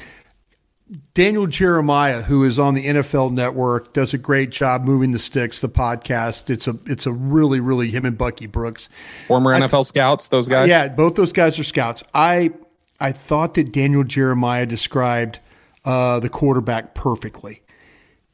Daniel 1.13 1.48
Jeremiah, 1.48 2.22
who 2.22 2.44
is 2.44 2.58
on 2.58 2.74
the 2.74 2.86
NFL 2.86 3.32
Network, 3.32 3.94
does 3.94 4.13
a 4.13 4.17
great 4.17 4.51
job 4.51 4.84
moving 4.84 5.12
the 5.12 5.20
sticks. 5.20 5.60
The 5.60 5.67
podcast, 5.70 6.50
it's 6.50 6.67
a 6.67 6.77
it's 6.86 7.06
a 7.06 7.12
really 7.12 7.60
really 7.60 7.91
him 7.91 8.06
and 8.06 8.17
Bucky 8.17 8.46
Brooks, 8.46 8.88
former 9.25 9.53
NFL 9.53 9.72
th- 9.72 9.86
scouts. 9.88 10.29
Those 10.29 10.48
guys, 10.48 10.70
yeah, 10.70 10.88
both 10.88 11.15
those 11.15 11.34
guys 11.34 11.60
are 11.60 11.65
scouts. 11.65 12.03
I 12.13 12.51
I 13.00 13.12
thought 13.12 13.56
that 13.56 13.74
Daniel 13.74 14.03
Jeremiah 14.03 14.65
described 14.65 15.41
uh, 15.84 16.20
the 16.20 16.29
quarterback 16.29 16.96
perfectly. 16.96 17.62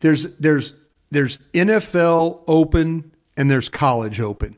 There's 0.02 0.24
there's 0.38 0.76
there's 1.10 1.40
NFL 1.54 2.44
open 2.48 3.16
and 3.36 3.50
there's 3.50 3.70
college 3.70 4.20
open. 4.20 4.58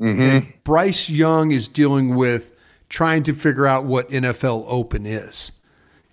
Mm-hmm. 0.00 0.22
And 0.22 0.52
Bryce 0.62 1.10
Young 1.10 1.50
is 1.50 1.66
dealing 1.66 2.14
with 2.14 2.54
trying 2.88 3.24
to 3.24 3.34
figure 3.34 3.66
out 3.66 3.84
what 3.84 4.10
NFL 4.10 4.64
open 4.68 5.06
is, 5.06 5.50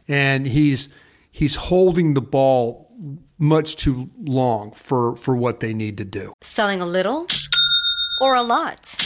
and 0.07 0.47
he's 0.47 0.89
he's 1.39 1.55
holding 1.55 2.15
the 2.15 2.21
ball 2.21 2.91
much 3.37 3.77
too 3.77 4.09
long 4.19 4.73
for, 4.73 5.15
for 5.15 5.37
what 5.37 5.61
they 5.61 5.73
need 5.73 5.97
to 5.97 6.03
do. 6.03 6.33
Selling 6.41 6.81
a 6.81 6.85
little 6.85 7.27
or 8.19 8.35
a 8.35 8.41
lot? 8.41 8.97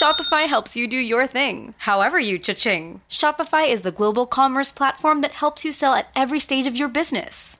Shopify 0.00 0.46
helps 0.46 0.76
you 0.76 0.86
do 0.86 0.96
your 0.96 1.26
thing, 1.26 1.74
however 1.78 2.20
you 2.20 2.38
cha-ching. 2.38 3.00
Shopify 3.10 3.68
is 3.68 3.82
the 3.82 3.90
global 3.90 4.24
commerce 4.24 4.70
platform 4.70 5.20
that 5.22 5.32
helps 5.32 5.64
you 5.64 5.72
sell 5.72 5.94
at 5.94 6.08
every 6.14 6.38
stage 6.38 6.68
of 6.68 6.76
your 6.76 6.88
business. 6.88 7.59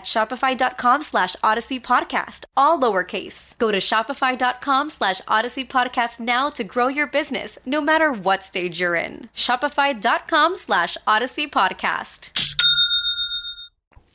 at 0.01 0.05
shopify.com 0.05 1.03
slash 1.03 1.35
odyssey 1.43 1.79
podcast, 1.79 2.45
all 2.57 2.79
lowercase. 2.79 3.57
Go 3.57 3.71
to 3.71 3.77
shopify.com 3.77 4.89
slash 4.89 5.21
odyssey 5.27 5.65
podcast 5.65 6.19
now 6.19 6.49
to 6.49 6.63
grow 6.63 6.87
your 6.87 7.07
business 7.07 7.59
no 7.65 7.81
matter 7.81 8.11
what 8.11 8.43
stage 8.43 8.79
you're 8.79 8.95
in. 8.95 9.29
Shopify.com 9.35 10.55
slash 10.55 10.97
odyssey 11.05 11.47
podcast. 11.47 12.31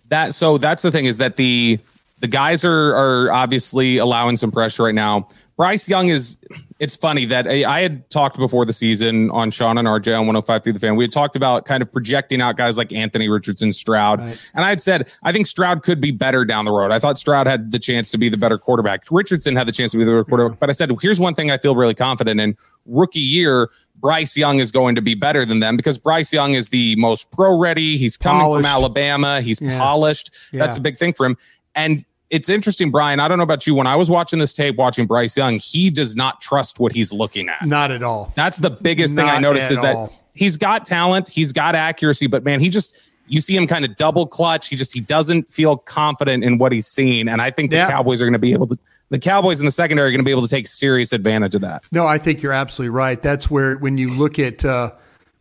That 0.08 0.34
so 0.34 0.58
that's 0.58 0.82
the 0.82 0.92
thing 0.92 1.06
is 1.06 1.18
that 1.18 1.36
the 1.36 1.80
the 2.18 2.28
guys 2.28 2.64
are 2.64 2.94
are 2.94 3.32
obviously 3.32 3.98
allowing 3.98 4.36
some 4.36 4.50
pressure 4.50 4.84
right 4.84 4.94
now. 4.94 5.28
Bryce 5.56 5.88
Young 5.88 6.08
is. 6.08 6.36
It's 6.78 6.94
funny 6.94 7.24
that 7.24 7.48
I, 7.48 7.64
I, 7.64 7.80
had 7.80 8.10
talked 8.10 8.36
before 8.36 8.66
the 8.66 8.72
season 8.74 9.30
on 9.30 9.50
Shan 9.50 9.78
and 9.78 9.88
RJ 9.88 10.08
on 10.08 10.26
105 10.26 10.62
through 10.62 10.74
the 10.74 10.78
fan. 10.78 10.94
We 10.94 11.04
had 11.04 11.12
talked 11.12 11.34
about 11.34 11.64
kind 11.64 11.82
of 11.82 11.90
projecting 11.90 12.42
out 12.42 12.58
guys 12.58 12.76
like 12.76 12.92
Anthony 12.92 13.30
Richardson, 13.30 13.72
Stroud, 13.72 14.20
right. 14.20 14.50
and 14.54 14.62
I 14.62 14.68
had 14.68 14.82
said 14.82 15.10
I 15.22 15.32
think 15.32 15.46
Stroud 15.46 15.82
could 15.82 16.02
be 16.02 16.10
better 16.10 16.44
down 16.44 16.66
the 16.66 16.72
road. 16.72 16.90
I 16.90 16.98
thought 16.98 17.18
Stroud 17.18 17.46
had 17.46 17.72
the 17.72 17.78
chance 17.78 18.10
to 18.10 18.18
be 18.18 18.28
the 18.28 18.36
better 18.36 18.58
quarterback. 18.58 19.04
Richardson 19.10 19.56
had 19.56 19.66
the 19.66 19.72
chance 19.72 19.92
to 19.92 19.98
be 19.98 20.04
the 20.04 20.10
better 20.10 20.24
quarterback, 20.24 20.56
yeah. 20.56 20.60
but 20.60 20.68
I 20.68 20.72
said 20.72 20.92
here's 21.00 21.18
one 21.18 21.32
thing 21.32 21.50
I 21.50 21.56
feel 21.56 21.74
really 21.74 21.94
confident 21.94 22.38
in. 22.38 22.54
Rookie 22.84 23.20
year, 23.20 23.70
Bryce 24.00 24.36
Young 24.36 24.58
is 24.58 24.70
going 24.70 24.94
to 24.94 25.02
be 25.02 25.14
better 25.14 25.44
than 25.44 25.60
them 25.60 25.76
because 25.76 25.98
Bryce 25.98 26.32
Young 26.32 26.52
is 26.52 26.68
the 26.68 26.94
most 26.96 27.30
pro 27.30 27.56
ready. 27.56 27.96
He's 27.96 28.16
coming 28.16 28.42
polished. 28.42 28.66
from 28.66 28.66
Alabama. 28.66 29.40
He's 29.40 29.60
yeah. 29.60 29.78
polished. 29.78 30.30
Yeah. 30.52 30.60
That's 30.60 30.76
a 30.76 30.80
big 30.80 30.96
thing 30.98 31.12
for 31.12 31.26
him. 31.26 31.36
And 31.76 32.04
it's 32.30 32.48
interesting, 32.48 32.90
Bryan. 32.90 33.20
I 33.20 33.28
don't 33.28 33.38
know 33.38 33.44
about 33.44 33.66
you. 33.66 33.74
When 33.74 33.86
I 33.86 33.94
was 33.94 34.10
watching 34.10 34.40
this 34.40 34.52
tape, 34.52 34.76
watching 34.76 35.06
Bryce 35.06 35.36
Young, 35.36 35.60
he 35.60 35.90
does 35.90 36.16
not 36.16 36.40
trust 36.40 36.80
what 36.80 36.92
he's 36.92 37.12
looking 37.12 37.48
at. 37.48 37.64
Not 37.64 37.92
at 37.92 38.02
all. 38.02 38.32
That's 38.34 38.58
the 38.58 38.70
biggest 38.70 39.14
not 39.14 39.22
thing 39.22 39.30
I 39.30 39.38
noticed 39.38 39.70
is 39.70 39.78
all. 39.78 40.06
that 40.08 40.20
he's 40.34 40.56
got 40.56 40.84
talent, 40.84 41.28
he's 41.28 41.52
got 41.52 41.74
accuracy, 41.74 42.26
but 42.26 42.42
man, 42.42 42.58
he 42.58 42.68
just 42.68 43.00
you 43.28 43.40
see 43.40 43.56
him 43.56 43.66
kind 43.66 43.84
of 43.84 43.96
double 43.96 44.26
clutch. 44.26 44.68
He 44.68 44.76
just 44.76 44.92
he 44.92 45.00
doesn't 45.00 45.52
feel 45.52 45.76
confident 45.76 46.44
in 46.44 46.58
what 46.58 46.72
he's 46.72 46.86
seeing, 46.86 47.28
and 47.28 47.42
I 47.42 47.50
think 47.50 47.70
the 47.70 47.78
Cowboys 47.78 48.20
are 48.20 48.24
going 48.24 48.32
to 48.32 48.38
be 48.38 48.52
able 48.52 48.68
to. 48.68 48.78
The 49.08 49.18
Cowboys 49.20 49.60
in 49.60 49.66
the 49.66 49.72
secondary 49.72 50.08
are 50.08 50.10
going 50.10 50.20
to 50.20 50.24
be 50.24 50.32
able 50.32 50.42
to 50.42 50.48
take 50.48 50.66
serious 50.66 51.12
advantage 51.12 51.54
of 51.54 51.60
that. 51.60 51.84
No, 51.92 52.06
I 52.06 52.18
think 52.18 52.42
you're 52.42 52.52
absolutely 52.52 52.90
right. 52.90 53.22
That's 53.22 53.48
where 53.48 53.76
when 53.78 53.98
you 53.98 54.12
look 54.12 54.40
at 54.40 54.64
uh, 54.64 54.92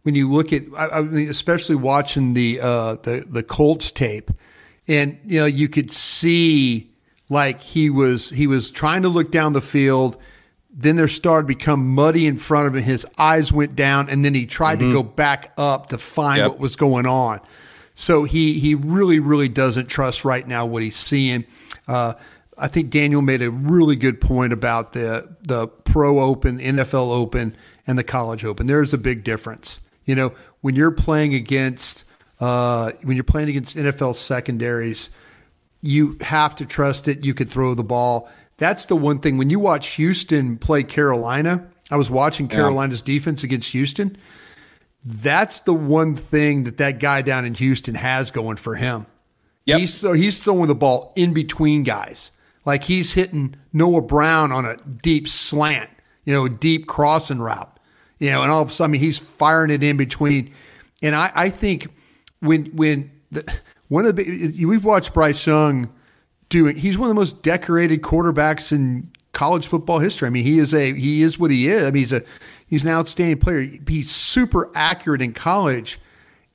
when 0.04 0.14
you 0.14 0.32
look 0.32 0.54
at, 0.54 0.64
I, 0.78 1.00
I 1.00 1.02
mean, 1.02 1.30
especially 1.30 1.76
watching 1.76 2.36
the 2.36 2.60
uh, 2.62 2.96
the 2.96 3.26
the 3.28 3.42
Colts 3.42 3.92
tape, 3.92 4.30
and 4.88 5.20
you 5.26 5.40
know 5.40 5.46
you 5.46 5.68
could 5.68 5.92
see 5.92 6.92
like 7.30 7.62
he 7.62 7.90
was 7.90 8.30
he 8.30 8.48
was 8.48 8.72
trying 8.72 9.02
to 9.04 9.10
look 9.10 9.32
down 9.32 9.54
the 9.54 9.62
field. 9.62 10.18
Then 10.78 10.98
there 10.98 11.08
started 11.08 11.48
to 11.48 11.56
become 11.56 11.96
muddy 11.96 12.28
in 12.28 12.36
front 12.36 12.68
of 12.68 12.76
him. 12.76 12.84
His 12.84 13.08
eyes 13.18 13.52
went 13.52 13.78
down, 13.78 14.10
and 14.10 14.26
then 14.26 14.34
he 14.34 14.46
tried 14.46 14.80
mm-hmm. 14.80 14.90
to 14.90 14.94
go 14.94 15.04
back 15.04 15.54
up 15.58 15.88
to 15.88 15.98
find 15.98 16.40
yep. 16.40 16.52
what 16.52 16.60
was 16.60 16.76
going 16.76 17.06
on. 17.06 17.40
So 17.96 18.26
he 18.26 18.60
he 18.60 18.76
really 18.76 19.20
really 19.20 19.48
doesn't 19.48 19.88
trust 19.88 20.26
right 20.26 20.46
now 20.46 20.66
what 20.66 20.84
he's 20.84 20.98
seeing. 20.98 21.46
Uh, 21.88 22.16
I 22.58 22.68
think 22.68 22.90
Daniel 22.90 23.22
made 23.22 23.42
a 23.42 23.52
really 23.52 23.96
good 23.96 24.22
point 24.22 24.54
about 24.54 24.94
the 24.94 25.36
the 25.42 25.68
pro 25.68 26.20
open, 26.20 26.60
NFL 26.60 27.12
open, 27.12 27.56
and 27.88 27.98
the 27.98 28.04
college 28.04 28.46
open. 28.46 28.68
There 28.68 28.82
is 28.82 28.94
a 28.94 28.98
big 28.98 29.24
difference. 29.24 29.82
You 30.04 30.16
know, 30.16 30.34
when 30.62 30.76
you're 30.76 30.92
playing 30.92 31.34
against 31.34 32.05
uh, 32.40 32.92
when 33.04 33.16
you're 33.16 33.24
playing 33.24 33.50
against 33.50 33.78
NFL 33.78 34.16
secondaries, 34.16 35.10
you 35.82 36.18
have 36.22 36.56
to 36.56 36.66
trust 36.66 37.08
it. 37.08 37.24
You 37.24 37.34
could 37.34 37.50
throw 37.50 37.74
the 37.74 37.84
ball. 37.84 38.30
That's 38.58 38.86
the 38.86 38.96
one 38.96 39.20
thing. 39.20 39.38
When 39.38 39.50
you 39.50 39.60
watch 39.60 39.96
Houston 39.96 40.58
play 40.58 40.84
Carolina, 40.84 41.68
I 41.92 41.98
was 41.98 42.10
watching 42.10 42.48
Carolina's 42.48 43.02
yeah. 43.02 43.16
defense 43.16 43.44
against 43.44 43.72
Houston. 43.72 44.18
That's 45.06 45.60
the 45.62 45.74
one 45.74 46.16
thing 46.16 46.64
that 46.64 46.78
that 46.78 47.00
guy 47.00 47.22
down 47.22 47.46
in 47.46 47.54
Houston 47.54 47.96
has 47.96 48.32
going 48.32 48.58
for 48.58 48.76
him. 48.76 49.06
Yep. 49.66 49.80
He's 49.80 50.02
he's 50.02 50.44
throwing 50.44 50.68
the 50.68 50.76
ball 50.76 51.14
in 51.16 51.34
between 51.34 51.84
guys 51.84 52.32
like 52.66 52.84
he's 52.84 53.14
hitting 53.14 53.56
Noah 53.72 54.02
Brown 54.02 54.52
on 54.52 54.66
a 54.66 54.76
deep 55.04 55.28
slant, 55.28 55.90
you 56.26 56.34
know, 56.34 56.46
a 56.46 56.50
deep 56.50 56.88
crossing 56.88 57.40
route, 57.40 57.80
you 58.20 58.32
know, 58.32 58.42
and 58.42 58.52
all 58.52 58.62
of 58.62 58.70
a 58.70 58.72
sudden 58.72 58.96
he's 58.96 59.20
firing 59.20 59.72
it 59.72 59.84
in 59.84 59.98
between. 59.98 60.54
And 61.02 61.16
I, 61.16 61.32
I 61.36 61.50
think 61.50 61.88
when 62.40 62.66
when 62.68 63.12
the, 63.32 63.52
one 63.88 64.06
of 64.06 64.16
the 64.16 64.66
we've 64.66 64.86
watched 64.86 65.14
Bryce 65.14 65.46
Young 65.46 65.94
doing, 66.50 66.78
he's 66.78 66.98
one 66.98 67.10
of 67.10 67.16
the 67.16 67.20
most 67.20 67.44
decorated 67.44 68.02
quarterbacks 68.02 68.72
in 68.72 69.12
college 69.34 69.68
football 69.68 70.00
history. 70.00 70.28
I 70.28 70.30
mean, 70.30 70.44
he 70.44 70.60
is 70.60 70.74
a 70.74 70.94
he 70.94 71.22
is 71.22 71.38
what 71.40 71.52
he 71.52 71.68
is. 71.68 71.84
I 71.84 71.92
mean, 71.92 72.02
he's 72.02 72.14
a 72.14 72.24
he's 72.68 72.86
an 72.86 72.92
outstanding 72.92 73.40
player. 73.40 73.70
He's 73.88 74.12
super 74.12 74.72
accurate 74.76 75.22
in 75.22 75.34
college 75.34 76.00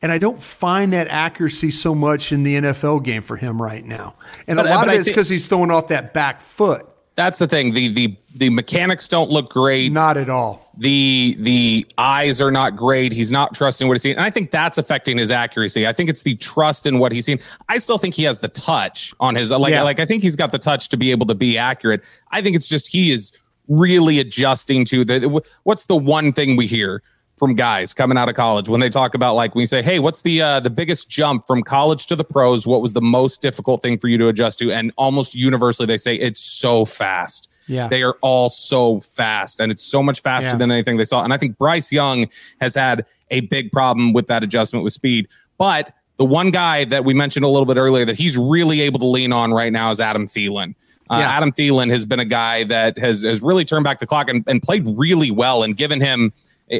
and 0.03 0.11
I 0.11 0.19
don't 0.19 0.43
find 0.43 0.93
that 0.93 1.09
accuracy 1.09 1.71
so 1.71 1.95
much 1.95 2.33
in 2.33 2.43
the 2.43 2.57
NFL 2.57 3.05
game 3.05 3.23
for 3.23 3.37
him 3.37 3.61
right 3.61 3.85
now. 3.85 4.15
And 4.47 4.57
but, 4.57 4.67
a 4.67 4.71
lot 4.71 4.89
of 4.89 4.95
it's 4.95 5.09
because 5.09 5.29
he's 5.29 5.47
throwing 5.49 5.71
off 5.71 5.89
that 5.89 6.15
back 6.15 6.41
foot. 6.41 6.87
That's 7.21 7.39
the 7.39 7.47
thing. 7.47 7.75
The 7.75 7.89
the 7.89 8.17
the 8.35 8.49
mechanics 8.49 9.07
don't 9.07 9.31
look 9.31 9.51
great. 9.51 9.93
Not 9.93 10.17
at 10.17 10.31
all. 10.31 10.73
The 10.79 11.37
the 11.39 11.87
eyes 11.99 12.41
are 12.41 12.51
not 12.51 12.77
great. 12.77 13.13
He's 13.13 13.31
not 13.31 13.55
trusting 13.55 13.87
what 13.87 13.93
he's 13.93 14.03
seeing. 14.03 14.17
And 14.17 14.25
I 14.25 14.31
think 14.31 14.51
that's 14.51 14.79
affecting 14.79 15.19
his 15.19 15.31
accuracy. 15.31 15.87
I 15.87 15.93
think 15.93 16.09
it's 16.09 16.23
the 16.23 16.35
trust 16.37 16.87
in 16.87 16.99
what 16.99 17.13
he's 17.13 17.27
seen. 17.27 17.39
I 17.69 17.77
still 17.77 17.99
think 17.99 18.15
he 18.15 18.23
has 18.23 18.41
the 18.41 18.49
touch 18.49 19.13
on 19.21 19.35
his 19.35 19.51
like 19.51 19.71
yeah. 19.71 19.83
like 19.83 20.01
I 20.01 20.07
think 20.07 20.23
he's 20.23 20.35
got 20.35 20.51
the 20.51 20.59
touch 20.59 20.89
to 20.89 20.97
be 20.97 21.11
able 21.11 21.27
to 21.27 21.35
be 21.35 21.59
accurate. 21.59 22.01
I 22.31 22.41
think 22.41 22.57
it's 22.57 22.69
just 22.69 22.89
he 22.89 23.11
is 23.11 23.39
really 23.69 24.19
adjusting 24.19 24.87
to 24.87 25.05
the 25.05 25.43
what's 25.65 25.85
the 25.85 25.97
one 25.97 26.33
thing 26.33 26.57
we 26.57 26.67
hear 26.67 27.03
from 27.41 27.55
guys 27.55 27.95
coming 27.95 28.19
out 28.19 28.29
of 28.29 28.35
college 28.37 28.69
when 28.69 28.81
they 28.81 28.91
talk 28.91 29.15
about 29.15 29.35
like 29.35 29.55
when 29.55 29.61
you 29.61 29.67
say, 29.67 29.83
"Hey, 29.83 29.99
what's 29.99 30.21
the 30.21 30.43
uh, 30.43 30.61
the 30.61 30.71
biggest 30.71 31.09
jump 31.09 31.47
from 31.47 31.65
college 31.65 32.07
to 32.09 32.15
the 32.15 32.23
pros? 32.23 32.67
What 32.67 32.83
was 32.83 32.93
the 32.93 33.01
most 33.01 33.41
difficult 33.43 33.83
thing 33.83 33.99
for 33.99 34.09
you 34.09 34.19
to 34.19 34.29
adjust 34.29 34.59
to?" 34.61 34.71
And 34.71 34.93
almost 34.97 35.35
universally, 35.35 35.87
they 35.87 35.97
say 35.97 36.15
it's 36.15 36.41
so 36.41 36.85
fast. 36.85 37.51
Yeah, 37.67 37.89
they 37.89 38.03
are 38.03 38.17
all 38.21 38.51
so 38.51 39.01
fast, 39.01 39.59
and 39.59 39.73
it's 39.73 39.83
so 39.83 40.03
much 40.03 40.21
faster 40.21 40.51
yeah. 40.51 40.57
than 40.57 40.71
anything 40.71 40.99
they 40.99 41.05
saw. 41.05 41.25
And 41.25 41.33
I 41.33 41.39
think 41.39 41.57
Bryce 41.57 41.91
Young 41.91 42.29
has 42.61 42.75
had 42.75 43.07
a 43.31 43.41
big 43.41 43.73
problem 43.73 44.13
with 44.13 44.27
that 44.27 44.45
adjustment 44.45 44.85
with 44.85 44.93
speed, 44.93 45.27
but 45.57 45.95
the 46.19 46.27
one 46.27 46.51
guy 46.51 46.85
that 46.85 47.07
we 47.07 47.15
mentioned 47.15 47.45
a 47.45 47.49
little 47.49 47.65
bit 47.65 47.79
earlier 47.79 48.05
that 48.05 48.19
he's 48.19 48.37
really 48.37 48.83
able 48.83 48.99
to 48.99 49.07
lean 49.07 49.33
on 49.33 49.53
right 49.53 49.73
now 49.73 49.91
is 49.91 50.01
Adam 50.01 50.27
Thielen. 50.27 50.75
Uh, 51.09 51.19
yeah. 51.19 51.31
Adam 51.31 51.51
Thielen 51.51 51.91
has 51.91 52.05
been 52.05 52.21
a 52.21 52.25
guy 52.25 52.63
that 52.65 52.99
has 52.99 53.23
has 53.23 53.43
really 53.43 53.65
turned 53.65 53.85
back 53.85 53.99
the 53.99 54.07
clock 54.07 54.29
and, 54.29 54.45
and 54.47 54.63
played 54.63 54.87
really 54.97 55.31
well 55.31 55.63
and 55.63 55.77
given 55.77 56.01
him 56.01 56.33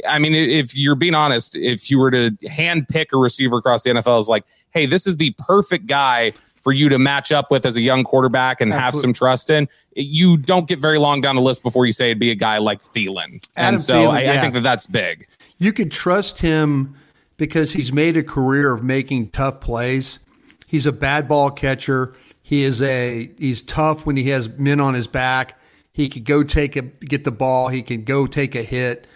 I 0.07 0.19
mean, 0.19 0.35
if 0.35 0.77
you're 0.77 0.95
being 0.95 1.15
honest, 1.15 1.57
if 1.57 1.91
you 1.91 1.99
were 1.99 2.11
to 2.11 2.37
hand 2.49 2.89
pick 2.89 3.13
a 3.13 3.17
receiver 3.17 3.59
across 3.59 3.83
the 3.83 3.91
NFL, 3.91 4.21
is 4.21 4.29
like, 4.29 4.45
hey, 4.71 4.87
this 4.87 5.07
is 5.07 5.17
the 5.17 5.35
perfect 5.39 5.87
guy 5.87 6.33
for 6.63 6.73
you 6.73 6.89
to 6.89 6.99
match 6.99 7.33
up 7.33 7.51
with 7.51 7.65
as 7.65 7.77
a 7.77 7.81
young 7.81 8.05
quarterback 8.05 8.61
and 8.61 8.73
Absolutely. 8.73 8.85
have 8.85 8.97
some 8.97 9.13
trust 9.13 9.51
in. 9.51 9.69
You 9.97 10.37
don't 10.37 10.69
get 10.69 10.79
very 10.79 10.99
long 10.99 11.21
down 11.21 11.37
the 11.37 11.43
list 11.43 11.63
before 11.63 11.87
you 11.87 11.93
say 11.93 12.11
it'd 12.11 12.21
be 12.21 12.31
a 12.31 12.37
guy 12.37 12.59
like 12.59 12.83
Thielen. 12.83 13.45
Adam 13.57 13.75
and 13.75 13.81
so 13.81 13.95
Thielen, 13.95 14.11
I, 14.11 14.23
yeah. 14.25 14.33
I 14.35 14.41
think 14.41 14.55
that 14.55 14.63
that's 14.63 14.87
big. 14.87 15.27
You 15.59 15.73
could 15.73 15.91
trust 15.91 16.41
him 16.41 16.95
because 17.37 17.73
he's 17.73 17.93
made 17.93 18.17
a 18.17 18.23
career 18.23 18.73
of 18.73 18.85
making 18.85 19.31
tough 19.31 19.61
plays. 19.61 20.19
He's 20.67 20.87
a 20.87 20.93
bad 20.93 21.27
ball 21.27 21.51
catcher. 21.51 22.15
He 22.43 22.63
is 22.63 22.83
a 22.83 23.31
he's 23.39 23.63
tough 23.63 24.07
when 24.07 24.17
he 24.17 24.29
has 24.29 24.49
men 24.51 24.81
on 24.81 24.95
his 24.95 25.07
back. 25.07 25.59
He 25.93 26.09
could 26.09 26.25
go 26.25 26.43
take 26.43 26.77
a 26.77 26.83
get 26.83 27.25
the 27.25 27.33
ball. 27.33 27.69
He 27.69 27.83
can 27.83 28.05
go 28.05 28.27
take 28.27 28.55
a 28.55 28.63
hit 28.63 29.07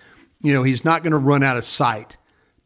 you 0.44 0.52
know, 0.52 0.62
he's 0.62 0.84
not 0.84 1.02
going 1.02 1.12
to 1.12 1.18
run 1.18 1.42
out 1.42 1.56
of 1.56 1.64
sight, 1.64 2.18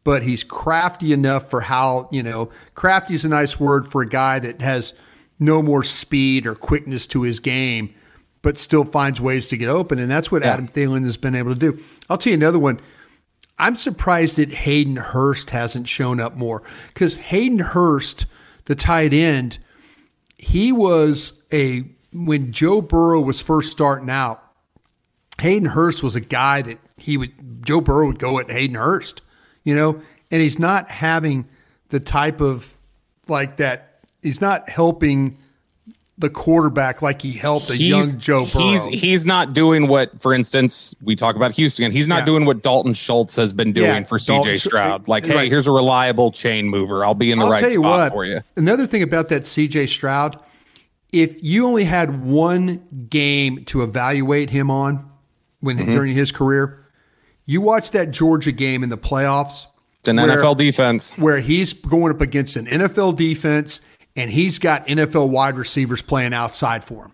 but 0.03 0.25
he's 0.25 0.43
crafty 0.43 1.13
enough 1.13 1.49
for 1.49 1.61
how, 1.61 2.09
you 2.11 2.25
know, 2.25 2.51
crafty 2.75 3.15
is 3.15 3.25
a 3.25 3.29
nice 3.29 3.61
word 3.61 3.87
for 3.87 4.03
a 4.03 4.09
guy 4.09 4.41
that 4.41 4.61
has 4.61 4.95
no 5.39 5.63
more 5.63 5.85
speed 5.85 6.45
or 6.45 6.57
quickness 6.57 7.07
to 7.07 7.23
his 7.23 7.39
game, 7.39 7.95
but 8.43 8.59
still 8.59 8.85
finds 8.85 9.21
ways 9.21 9.47
to 9.47 9.57
get 9.57 9.69
open. 9.69 10.01
And 10.01 10.11
that's 10.11 10.33
what 10.33 10.43
yeah. 10.43 10.55
Adam 10.55 10.67
Thielen 10.67 11.05
has 11.05 11.17
been 11.17 11.37
able 11.37 11.55
to 11.55 11.59
do. 11.59 11.79
I'll 12.11 12.19
tell 12.19 12.33
you 12.33 12.37
another 12.37 12.59
one. 12.59 12.81
I'm 13.61 13.77
surprised 13.77 14.39
that 14.39 14.51
Hayden 14.51 14.97
Hurst 14.97 15.51
hasn't 15.51 15.87
shown 15.87 16.19
up 16.19 16.35
more 16.35 16.65
because 16.89 17.17
Hayden 17.17 17.61
Hurst, 17.61 18.27
the 18.65 18.75
tight 18.75 19.15
end, 19.15 19.59
he 20.37 20.73
was 20.73 21.33
a, 21.53 21.85
when 22.13 22.51
Joe 22.51 22.81
Burrow 22.81 23.21
was 23.21 23.41
first 23.41 23.71
starting 23.71 24.11
out, 24.11 24.43
Hayden 25.41 25.69
Hurst 25.69 26.03
was 26.03 26.17
a 26.17 26.21
guy 26.21 26.63
that 26.63 26.79
he 26.97 27.17
would 27.17 27.65
Joe 27.65 27.81
Burrow 27.81 28.07
would 28.07 28.19
go 28.19 28.39
at 28.39 28.51
Hayden 28.51 28.77
Hurst, 28.77 29.23
you 29.65 29.75
know, 29.75 30.01
and 30.31 30.43
he's 30.43 30.59
not 30.59 30.91
having 30.91 31.47
the 31.89 32.01
type 32.01 32.41
of 32.41 32.77
like 33.29 33.59
that. 33.59 34.01
He's 34.23 34.41
not 34.41 34.69
helping 34.69 35.39
the 36.19 36.29
quarterback 36.29 37.01
like 37.01 37.23
he 37.23 37.31
helped 37.31 37.71
a 37.71 37.75
he's, 37.75 37.89
young 37.89 38.19
Joe 38.19 38.47
Burrow. 38.53 38.65
He's 38.65 38.87
he's 38.87 39.27
not 39.27 39.53
doing 39.53 39.87
what, 39.87 40.21
for 40.21 40.35
instance, 40.35 40.95
we 41.01 41.15
talk 41.15 41.37
about 41.37 41.53
Houston. 41.53 41.93
He's 41.93 42.09
not 42.09 42.21
yeah. 42.21 42.25
doing 42.25 42.45
what 42.45 42.63
Dalton 42.63 42.93
Schultz 42.93 43.37
has 43.37 43.53
been 43.53 43.71
doing 43.71 43.87
yeah, 43.87 44.03
for 44.03 44.19
CJ 44.19 44.61
Stroud. 44.61 45.07
Like, 45.07 45.25
hey, 45.25 45.35
right. 45.35 45.51
here's 45.51 45.69
a 45.69 45.73
reliable 45.73 46.33
chain 46.33 46.69
mover. 46.69 47.05
I'll 47.05 47.15
be 47.15 47.31
in 47.31 47.39
the 47.39 47.45
I'll 47.45 47.51
right 47.51 47.71
spot 47.71 47.83
what, 47.83 48.13
for 48.13 48.25
you. 48.25 48.41
Another 48.57 48.87
thing 48.87 49.05
about 49.05 49.29
that 49.29 49.45
CJ 49.45 49.89
Stroud, 49.89 50.41
if 51.13 51.43
you 51.43 51.67
only 51.67 51.85
had 51.85 52.25
one 52.25 53.07
game 53.09 53.65
to 53.67 53.83
evaluate 53.85 54.51
him 54.51 54.73
on 54.73 55.09
when 55.61 55.79
mm-hmm. 55.79 55.93
during 55.93 56.15
his 56.15 56.33
career, 56.33 56.87
you 57.45 57.61
watch 57.61 57.93
that 57.93 58.11
Georgia 58.11 58.53
game 58.53 58.83
in 58.83 58.91
the 58.91 58.99
playoffs. 58.99 59.67
It's 60.01 60.09
an 60.09 60.17
where, 60.17 60.39
NFL 60.39 60.57
defense. 60.57 61.17
Where 61.17 61.41
he's 61.41 61.73
going 61.73 62.13
up 62.13 62.21
against 62.21 62.57
an 62.57 62.67
NFL 62.67 63.17
defense 63.17 63.81
and 64.17 64.31
he's 64.31 64.59
got 64.59 64.87
NFL 64.87 65.31
wide 65.31 65.57
receivers 65.57 66.03
playing 66.03 66.35
outside 66.35 66.85
for 66.85 67.07
him. 67.07 67.13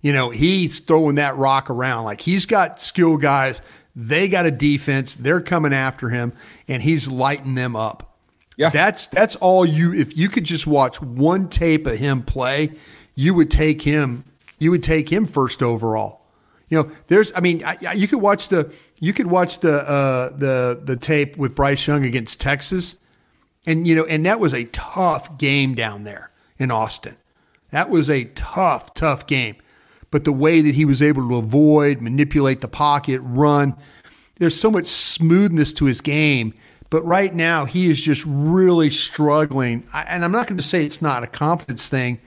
You 0.00 0.12
know, 0.12 0.30
he's 0.30 0.80
throwing 0.80 1.16
that 1.16 1.36
rock 1.36 1.70
around. 1.70 2.04
Like 2.04 2.20
he's 2.20 2.46
got 2.46 2.80
skill 2.80 3.16
guys. 3.16 3.60
They 3.94 4.28
got 4.28 4.46
a 4.46 4.50
defense. 4.50 5.14
They're 5.14 5.40
coming 5.40 5.72
after 5.72 6.08
him 6.08 6.32
and 6.68 6.82
he's 6.82 7.08
lighting 7.08 7.54
them 7.54 7.76
up. 7.76 8.16
Yeah. 8.56 8.70
That's 8.70 9.06
that's 9.08 9.36
all 9.36 9.66
you 9.66 9.92
if 9.92 10.16
you 10.16 10.28
could 10.28 10.44
just 10.44 10.66
watch 10.66 11.00
one 11.02 11.48
tape 11.48 11.86
of 11.86 11.98
him 11.98 12.22
play, 12.22 12.72
you 13.14 13.34
would 13.34 13.50
take 13.50 13.82
him 13.82 14.24
you 14.58 14.70
would 14.70 14.82
take 14.82 15.10
him 15.10 15.26
first 15.26 15.62
overall. 15.62 16.22
You 16.68 16.82
know, 16.82 16.90
there's 17.06 17.32
I 17.34 17.40
mean, 17.40 17.62
I, 17.64 17.92
you 17.92 18.08
could 18.08 18.20
watch 18.20 18.48
the 18.48 18.72
you 18.98 19.12
could 19.12 19.26
watch 19.26 19.60
the 19.60 19.88
uh, 19.88 20.30
the 20.30 20.80
the 20.82 20.96
tape 20.96 21.36
with 21.36 21.54
Bryce 21.54 21.86
Young 21.86 22.04
against 22.04 22.40
Texas, 22.40 22.96
and 23.66 23.86
you 23.86 23.94
know, 23.94 24.04
and 24.04 24.26
that 24.26 24.40
was 24.40 24.52
a 24.52 24.64
tough 24.64 25.38
game 25.38 25.74
down 25.74 26.04
there 26.04 26.30
in 26.58 26.70
Austin. 26.70 27.16
That 27.70 27.90
was 27.90 28.08
a 28.10 28.24
tough, 28.24 28.94
tough 28.94 29.26
game. 29.26 29.56
But 30.10 30.24
the 30.24 30.32
way 30.32 30.60
that 30.60 30.74
he 30.74 30.84
was 30.84 31.02
able 31.02 31.28
to 31.28 31.36
avoid, 31.36 32.00
manipulate 32.00 32.60
the 32.60 32.68
pocket, 32.68 33.20
run, 33.22 33.74
there's 34.36 34.58
so 34.58 34.70
much 34.70 34.86
smoothness 34.86 35.72
to 35.74 35.84
his 35.84 36.00
game. 36.00 36.54
But 36.90 37.04
right 37.04 37.34
now, 37.34 37.64
he 37.64 37.90
is 37.90 38.00
just 38.00 38.24
really 38.26 38.90
struggling. 38.90 39.86
And 39.92 40.24
I'm 40.24 40.32
not 40.32 40.46
going 40.46 40.56
to 40.56 40.62
say 40.62 40.84
it's 40.84 41.02
not 41.02 41.24
a 41.24 41.26
confidence 41.26 41.88
thing, 41.88 42.20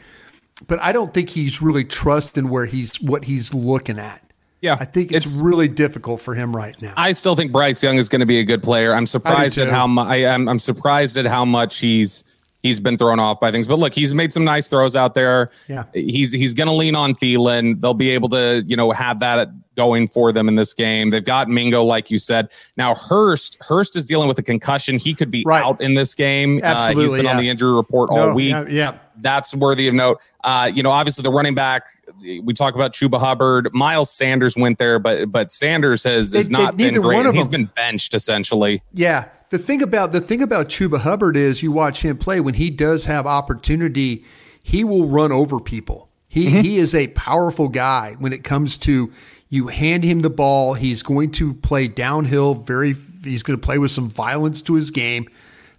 but 0.68 0.80
I 0.82 0.92
don't 0.92 1.14
think 1.14 1.30
he's 1.30 1.62
really 1.62 1.86
trusting 1.86 2.50
where 2.50 2.66
he's 2.66 3.00
what 3.02 3.26
he's 3.26 3.54
looking 3.54 3.98
at. 3.98 4.22
Yeah, 4.62 4.78
I 4.80 4.86
think 4.86 5.12
it's, 5.12 5.26
it's, 5.26 5.42
really 5.42 5.70
difficult 5.70 6.20
for 6.22 6.36
him 6.36 6.54
right 6.56 6.80
now. 6.82 6.94
I 6.98 7.14
still 7.14 7.36
think 7.36 7.52
Bryce 7.52 7.82
Young 7.82 7.98
is 7.98 8.10
going 8.10 8.20
to 8.20 8.26
be 8.26 8.40
a 8.40 8.44
good 8.44 8.62
player. 8.62 8.94
I'm 8.94 9.06
surprised 9.06 9.58
at 9.58 9.70
how 9.70 9.88
mu- 9.88 10.02
I 10.02 10.18
am. 10.18 10.50
I'm 10.50 10.60
surprised 10.60 11.16
at 11.18 11.26
how 11.26 11.46
much 11.46 11.80
he's 11.80 12.26
he's 12.62 12.80
been 12.80 12.98
thrown 12.98 13.20
off 13.20 13.40
by 13.40 13.52
things. 13.52 13.68
But 13.68 13.80
look, 13.80 13.94
he's 13.94 14.14
made 14.14 14.34
some 14.34 14.44
nice 14.44 14.68
throws 14.68 14.96
out 14.96 15.14
there. 15.14 15.50
Yeah, 15.68 15.86
he's 15.94 16.34
he's 16.34 16.54
going 16.54 16.68
to 16.68 16.74
lean 16.74 16.96
on 16.96 17.14
Thielen. 17.14 17.80
They'll 17.80 17.94
be 17.94 18.10
able 18.10 18.30
to 18.30 18.64
you 18.68 18.76
know 18.76 18.92
have 18.92 19.20
that 19.22 19.50
going 19.80 20.10
for 20.10 20.34
them 20.34 20.50
in 20.50 20.56
this 20.56 20.74
game. 20.74 21.10
They've 21.10 21.24
got 21.24 21.48
Mingo, 21.48 21.86
like 21.86 22.12
you 22.12 22.20
said. 22.20 22.52
Now 22.76 22.96
Hurst 22.96 23.58
Hurst 23.62 23.96
is 23.96 24.06
dealing 24.06 24.28
with 24.28 24.38
a 24.38 24.44
concussion. 24.44 24.98
He 24.98 25.14
could 25.14 25.32
be 25.32 25.46
right. 25.48 25.64
out 25.64 25.80
in 25.80 25.94
this 25.94 26.14
game. 26.14 26.60
Absolutely, 26.62 27.04
uh, 27.04 27.06
he's 27.06 27.12
been 27.12 27.26
yeah. 27.26 27.32
on 27.32 27.38
the 27.38 27.48
injury 27.48 27.74
report 27.74 28.10
all 28.10 28.34
week. 28.34 28.50
Yeah, 28.52 28.66
yeah, 28.68 29.00
that's 29.22 29.56
worthy 29.56 29.88
of 29.88 29.94
note. 29.94 30.20
Uh, 30.44 30.70
you 30.74 30.84
know, 30.84 30.92
obviously 30.92 31.22
the 31.22 31.32
running 31.32 31.56
back. 31.56 31.88
We 32.20 32.54
talk 32.54 32.76
about 32.76 32.92
Chuba 32.92 33.20
Hubbard. 33.20 33.70
Miles 33.74 34.12
Sanders 34.12 34.58
went 34.58 34.80
there, 34.80 35.00
but 35.00 35.32
but 35.32 35.50
Sanders 35.50 36.04
has, 36.04 36.50
not 36.50 36.76
been 36.76 37.02
great. 37.02 37.34
He's 37.34 37.48
been 37.48 37.66
benched 37.66 38.14
essentially. 38.14 38.84
Yeah. 38.94 39.30
The 39.50 39.58
thing 39.58 39.82
about 39.82 40.12
the 40.12 40.22
thing 40.22 40.44
about 40.44 40.68
Chuba 40.68 41.00
Hubbard 41.00 41.38
is 41.38 41.64
you 41.64 41.72
watch 41.72 42.04
him 42.04 42.18
play 42.18 42.40
when 42.40 42.54
he 42.54 42.70
does 42.70 43.06
have 43.06 43.26
opportunity, 43.26 44.24
he 44.62 44.84
will 44.84 45.08
run 45.08 45.32
over 45.32 45.60
people. 45.60 46.10
He 46.30 46.46
mm-hmm. 46.46 46.62
he 46.62 46.78
is 46.78 46.94
a 46.94 47.08
powerful 47.08 47.68
guy 47.68 48.16
when 48.20 48.32
it 48.32 48.44
comes 48.44 48.78
to 48.80 49.12
you 49.50 49.68
hand 49.68 50.04
him 50.04 50.20
the 50.20 50.30
ball, 50.30 50.76
he's 50.76 51.04
going 51.04 51.32
to 51.32 51.54
play 51.54 51.88
downhill 51.88 52.54
very 52.54 52.96
he's 53.24 53.44
going 53.44 53.60
to 53.60 53.66
play 53.66 53.78
with 53.78 53.92
some 53.92 54.10
violence 54.10 54.62
to 54.64 54.76
his 54.76 54.92
game. 54.92 55.28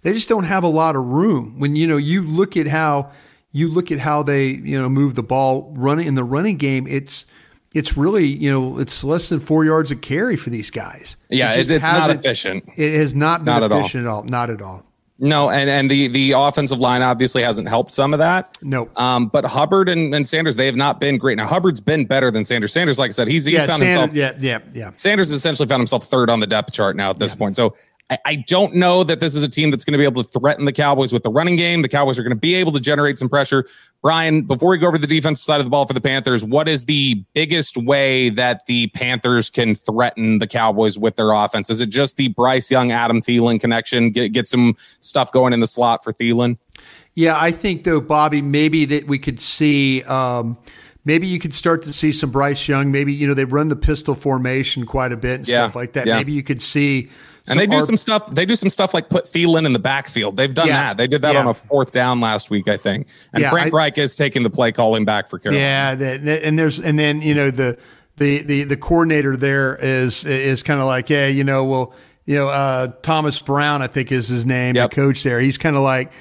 They 0.03 0.13
just 0.13 0.29
don't 0.29 0.43
have 0.43 0.63
a 0.63 0.67
lot 0.67 0.95
of 0.95 1.03
room. 1.05 1.59
When 1.59 1.75
you 1.75 1.87
know 1.87 1.97
you 1.97 2.21
look 2.21 2.57
at 2.57 2.67
how 2.67 3.11
you 3.51 3.69
look 3.69 3.91
at 3.91 3.99
how 3.99 4.23
they 4.23 4.47
you 4.47 4.79
know 4.79 4.89
move 4.89 5.15
the 5.15 5.23
ball 5.23 5.73
running 5.75 6.07
in 6.07 6.15
the 6.15 6.23
running 6.23 6.57
game, 6.57 6.87
it's 6.87 7.25
it's 7.73 7.95
really 7.95 8.25
you 8.25 8.51
know 8.51 8.79
it's 8.79 9.03
less 9.03 9.29
than 9.29 9.39
four 9.39 9.63
yards 9.63 9.91
of 9.91 10.01
carry 10.01 10.35
for 10.35 10.49
these 10.49 10.71
guys. 10.71 11.15
Yeah, 11.29 11.53
it 11.53 11.69
it's 11.69 11.85
not 11.85 12.09
efficient. 12.09 12.65
It 12.75 12.95
has 12.95 13.13
not 13.13 13.45
been 13.45 13.59
not 13.59 13.71
efficient 13.71 14.05
at 14.05 14.09
all. 14.09 14.19
at 14.19 14.23
all. 14.23 14.29
Not 14.29 14.49
at 14.49 14.61
all. 14.61 14.85
No, 15.23 15.51
and 15.51 15.69
and 15.69 15.87
the 15.87 16.07
the 16.07 16.31
offensive 16.31 16.79
line 16.79 17.03
obviously 17.03 17.43
hasn't 17.43 17.69
helped 17.69 17.91
some 17.91 18.11
of 18.11 18.17
that. 18.17 18.57
No, 18.63 18.89
um, 18.95 19.27
but 19.27 19.45
Hubbard 19.45 19.87
and, 19.87 20.15
and 20.15 20.27
Sanders 20.27 20.55
they 20.55 20.65
have 20.65 20.75
not 20.75 20.99
been 20.99 21.19
great. 21.19 21.37
Now 21.37 21.45
Hubbard's 21.45 21.79
been 21.79 22.05
better 22.05 22.31
than 22.31 22.43
Sanders. 22.43 22.73
Sanders, 22.73 22.97
like 22.97 23.09
I 23.09 23.11
said, 23.11 23.27
he's 23.27 23.45
he's 23.45 23.53
yeah, 23.53 23.67
found 23.67 23.83
Sanders, 23.83 24.13
himself. 24.13 24.41
Yeah, 24.41 24.59
yeah, 24.63 24.69
yeah. 24.73 24.91
Sanders 24.95 25.29
essentially 25.29 25.69
found 25.69 25.79
himself 25.79 26.05
third 26.05 26.31
on 26.31 26.39
the 26.39 26.47
depth 26.47 26.73
chart 26.73 26.95
now 26.95 27.11
at 27.11 27.19
this 27.19 27.33
yeah. 27.33 27.37
point. 27.37 27.55
So 27.55 27.75
I, 28.11 28.19
I 28.25 28.35
don't 28.35 28.75
know 28.75 29.03
that 29.05 29.19
this 29.19 29.33
is 29.33 29.41
a 29.41 29.47
team 29.47 29.71
that's 29.71 29.85
going 29.85 29.93
to 29.93 29.97
be 29.97 30.03
able 30.03 30.21
to 30.23 30.29
threaten 30.39 30.65
the 30.65 30.73
Cowboys 30.73 31.13
with 31.13 31.23
the 31.23 31.31
running 31.31 31.55
game. 31.55 31.81
The 31.81 31.89
Cowboys 31.89 32.19
are 32.19 32.23
going 32.23 32.35
to 32.35 32.39
be 32.39 32.53
able 32.55 32.73
to 32.73 32.79
generate 32.79 33.17
some 33.17 33.29
pressure. 33.29 33.65
Bryan, 34.01 34.41
before 34.41 34.69
we 34.71 34.77
go 34.77 34.87
over 34.87 34.97
the 34.97 35.07
defensive 35.07 35.43
side 35.43 35.59
of 35.59 35.65
the 35.65 35.69
ball 35.69 35.85
for 35.85 35.93
the 35.93 36.01
Panthers, 36.01 36.43
what 36.43 36.67
is 36.67 36.85
the 36.85 37.23
biggest 37.33 37.77
way 37.77 38.29
that 38.29 38.65
the 38.65 38.87
Panthers 38.87 39.49
can 39.49 39.75
threaten 39.75 40.39
the 40.39 40.47
Cowboys 40.47 40.99
with 40.99 41.15
their 41.15 41.31
offense? 41.31 41.69
Is 41.69 41.79
it 41.79 41.87
just 41.87 42.17
the 42.17 42.27
Bryce 42.29 42.69
Young, 42.69 42.91
Adam 42.91 43.21
Thielen 43.21 43.59
connection? 43.59 44.11
Get, 44.11 44.29
get 44.33 44.47
some 44.47 44.75
stuff 44.99 45.31
going 45.31 45.53
in 45.53 45.61
the 45.61 45.67
slot 45.67 46.03
for 46.03 46.11
Thielen? 46.11 46.57
Yeah, 47.15 47.37
I 47.39 47.51
think, 47.51 47.83
though, 47.83 48.01
Bobby, 48.01 48.41
maybe 48.41 48.85
that 48.85 49.07
we 49.07 49.19
could 49.19 49.39
see. 49.39 50.03
Um, 50.03 50.57
maybe 51.05 51.27
you 51.27 51.39
could 51.39 51.53
start 51.53 51.83
to 51.83 51.93
see 51.93 52.11
some 52.11 52.31
Bryce 52.31 52.67
Young. 52.67 52.91
Maybe, 52.91 53.13
you 53.13 53.27
know, 53.27 53.33
they 53.33 53.45
run 53.45 53.69
the 53.69 53.75
pistol 53.75 54.15
formation 54.15 54.85
quite 54.85 55.11
a 55.11 55.17
bit 55.17 55.39
and 55.39 55.47
yeah, 55.47 55.65
stuff 55.65 55.75
like 55.75 55.93
that. 55.93 56.07
Yeah. 56.07 56.17
Maybe 56.17 56.33
you 56.33 56.43
could 56.43 56.61
see 56.61 57.09
and 57.47 57.59
they 57.59 57.67
do 57.67 57.77
our, 57.77 57.81
some 57.81 57.97
stuff. 57.97 58.29
They 58.31 58.45
do 58.45 58.55
some 58.55 58.69
stuff 58.69 58.93
like 58.93 59.09
put 59.09 59.25
Thielen 59.25 59.65
in 59.65 59.73
the 59.73 59.79
backfield. 59.79 60.37
They've 60.37 60.53
done 60.53 60.67
yeah, 60.67 60.89
that. 60.89 60.97
They 60.97 61.07
did 61.07 61.21
that 61.23 61.33
yeah. 61.33 61.39
on 61.39 61.47
a 61.47 61.53
fourth 61.53 61.91
down 61.91 62.21
last 62.21 62.49
week, 62.49 62.67
I 62.67 62.77
think. 62.77 63.07
And 63.33 63.41
yeah, 63.41 63.49
Frank 63.49 63.73
I, 63.73 63.77
Reich 63.77 63.97
is 63.97 64.15
taking 64.15 64.43
the 64.43 64.49
play 64.49 64.71
calling 64.71 65.05
back 65.05 65.29
for 65.29 65.39
Carolina. 65.39 65.63
Yeah, 65.63 65.95
the, 65.95 66.17
the, 66.17 66.45
and 66.45 66.57
there's 66.57 66.79
and 66.79 66.99
then 66.99 67.21
you 67.21 67.33
know 67.33 67.49
the 67.51 67.77
the 68.17 68.43
the 68.43 68.63
the 68.65 68.77
coordinator 68.77 69.35
there 69.35 69.77
is 69.81 70.23
is 70.25 70.61
kind 70.61 70.79
of 70.79 70.85
like, 70.85 71.09
yeah, 71.09 71.27
you 71.27 71.43
know, 71.43 71.63
well, 71.65 71.93
you 72.25 72.35
know, 72.35 72.49
uh, 72.49 72.87
Thomas 73.01 73.39
Brown, 73.39 73.81
I 73.81 73.87
think 73.87 74.11
is 74.11 74.27
his 74.27 74.45
name, 74.45 74.75
yep. 74.75 74.91
the 74.91 74.95
coach 74.95 75.23
there. 75.23 75.39
He's 75.39 75.57
kind 75.57 75.75
of 75.75 75.81
like, 75.81 76.11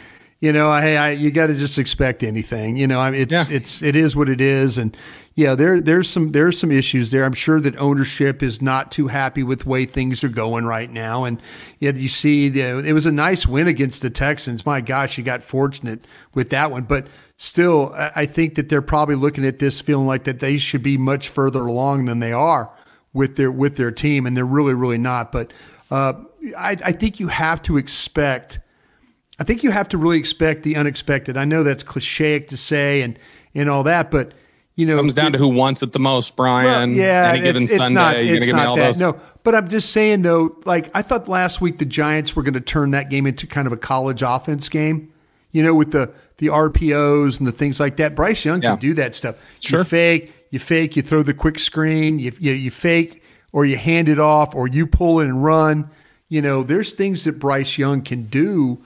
you 0.40 0.52
know, 0.52 0.74
hey, 0.80 0.96
I, 0.96 1.10
you 1.10 1.30
got 1.30 1.48
to 1.48 1.54
just 1.54 1.78
expect 1.78 2.22
anything. 2.22 2.78
You 2.78 2.86
know, 2.86 2.98
I 2.98 3.10
mean, 3.10 3.20
it's 3.20 3.32
yeah. 3.32 3.44
it's 3.50 3.82
it 3.82 3.94
is 3.94 4.16
what 4.16 4.30
it 4.30 4.40
is, 4.40 4.78
and 4.78 4.96
yeah, 5.40 5.54
there 5.54 5.80
there's 5.80 6.10
some 6.10 6.32
there's 6.32 6.58
some 6.58 6.70
issues 6.70 7.10
there. 7.10 7.24
I'm 7.24 7.32
sure 7.32 7.62
that 7.62 7.74
ownership 7.78 8.42
is 8.42 8.60
not 8.60 8.92
too 8.92 9.08
happy 9.08 9.42
with 9.42 9.60
the 9.60 9.70
way 9.70 9.86
things 9.86 10.22
are 10.22 10.28
going 10.28 10.66
right 10.66 10.90
now. 10.90 11.24
And 11.24 11.40
yeah, 11.78 11.92
you 11.92 12.10
see, 12.10 12.50
the, 12.50 12.86
it 12.86 12.92
was 12.92 13.06
a 13.06 13.12
nice 13.12 13.46
win 13.46 13.66
against 13.66 14.02
the 14.02 14.10
Texans. 14.10 14.66
My 14.66 14.82
gosh, 14.82 15.16
you 15.16 15.24
got 15.24 15.42
fortunate 15.42 16.06
with 16.34 16.50
that 16.50 16.70
one, 16.70 16.82
but 16.82 17.06
still, 17.38 17.90
I 17.94 18.26
think 18.26 18.56
that 18.56 18.68
they're 18.68 18.82
probably 18.82 19.14
looking 19.14 19.46
at 19.46 19.60
this 19.60 19.80
feeling 19.80 20.06
like 20.06 20.24
that 20.24 20.40
they 20.40 20.58
should 20.58 20.82
be 20.82 20.98
much 20.98 21.30
further 21.30 21.60
along 21.60 22.04
than 22.04 22.18
they 22.18 22.34
are 22.34 22.70
with 23.14 23.36
their 23.36 23.50
with 23.50 23.78
their 23.78 23.90
team, 23.90 24.26
and 24.26 24.36
they're 24.36 24.44
really 24.44 24.74
really 24.74 24.98
not. 24.98 25.32
But 25.32 25.54
uh, 25.90 26.12
I, 26.54 26.76
I 26.84 26.92
think 26.92 27.18
you 27.18 27.28
have 27.28 27.62
to 27.62 27.78
expect. 27.78 28.60
I 29.38 29.44
think 29.44 29.62
you 29.62 29.70
have 29.70 29.88
to 29.88 29.96
really 29.96 30.18
expect 30.18 30.64
the 30.64 30.76
unexpected. 30.76 31.38
I 31.38 31.46
know 31.46 31.62
that's 31.62 31.82
cliche 31.82 32.40
to 32.40 32.58
say 32.58 33.00
and 33.00 33.18
and 33.54 33.70
all 33.70 33.84
that, 33.84 34.10
but 34.10 34.34
you 34.80 34.86
know, 34.86 34.96
comes 34.96 35.14
down 35.14 35.28
it, 35.28 35.32
to 35.32 35.38
who 35.38 35.48
wants 35.48 35.82
it 35.82 35.92
the 35.92 35.98
most, 35.98 36.34
Bryan. 36.34 36.90
Well, 36.90 36.98
yeah, 36.98 37.32
any 37.34 37.42
given 37.42 37.62
it's, 37.62 37.76
Sunday, 37.76 37.94
not, 37.94 38.16
you're 38.16 38.26
going 38.26 38.40
to 38.40 38.46
give 38.46 38.56
me 38.56 38.62
all 38.62 38.76
that. 38.76 38.86
those. 38.86 39.00
No, 39.00 39.20
but 39.44 39.54
I'm 39.54 39.68
just 39.68 39.90
saying 39.90 40.22
though, 40.22 40.56
like 40.64 40.90
I 40.94 41.02
thought 41.02 41.28
last 41.28 41.60
week 41.60 41.78
the 41.78 41.84
Giants 41.84 42.34
were 42.34 42.42
going 42.42 42.54
to 42.54 42.60
turn 42.60 42.92
that 42.92 43.10
game 43.10 43.26
into 43.26 43.46
kind 43.46 43.66
of 43.66 43.72
a 43.72 43.76
college 43.76 44.22
offense 44.22 44.68
game. 44.68 45.12
You 45.52 45.62
know, 45.64 45.74
with 45.74 45.92
the 45.92 46.12
the 46.40 46.46
RPOs 46.46 47.38
and 47.38 47.46
the 47.46 47.52
things 47.52 47.78
like 47.78 47.96
that. 47.98 48.14
Bryce 48.14 48.44
Young 48.44 48.62
yeah. 48.62 48.70
can 48.70 48.78
do 48.80 48.94
that 48.94 49.14
stuff. 49.14 49.36
Sure. 49.60 49.80
You 49.80 49.84
fake, 49.84 50.32
you 50.50 50.58
fake, 50.58 50.96
you 50.96 51.02
throw 51.02 51.22
the 51.22 51.34
quick 51.34 51.58
screen, 51.58 52.18
you, 52.18 52.32
you 52.40 52.52
you 52.52 52.70
fake, 52.70 53.22
or 53.52 53.66
you 53.66 53.76
hand 53.76 54.08
it 54.08 54.18
off, 54.18 54.54
or 54.54 54.66
you 54.66 54.86
pull 54.86 55.20
it 55.20 55.24
and 55.24 55.44
run. 55.44 55.90
You 56.28 56.40
know, 56.40 56.62
there's 56.62 56.92
things 56.92 57.24
that 57.24 57.38
Bryce 57.38 57.76
Young 57.76 58.02
can 58.02 58.24
do 58.24 58.82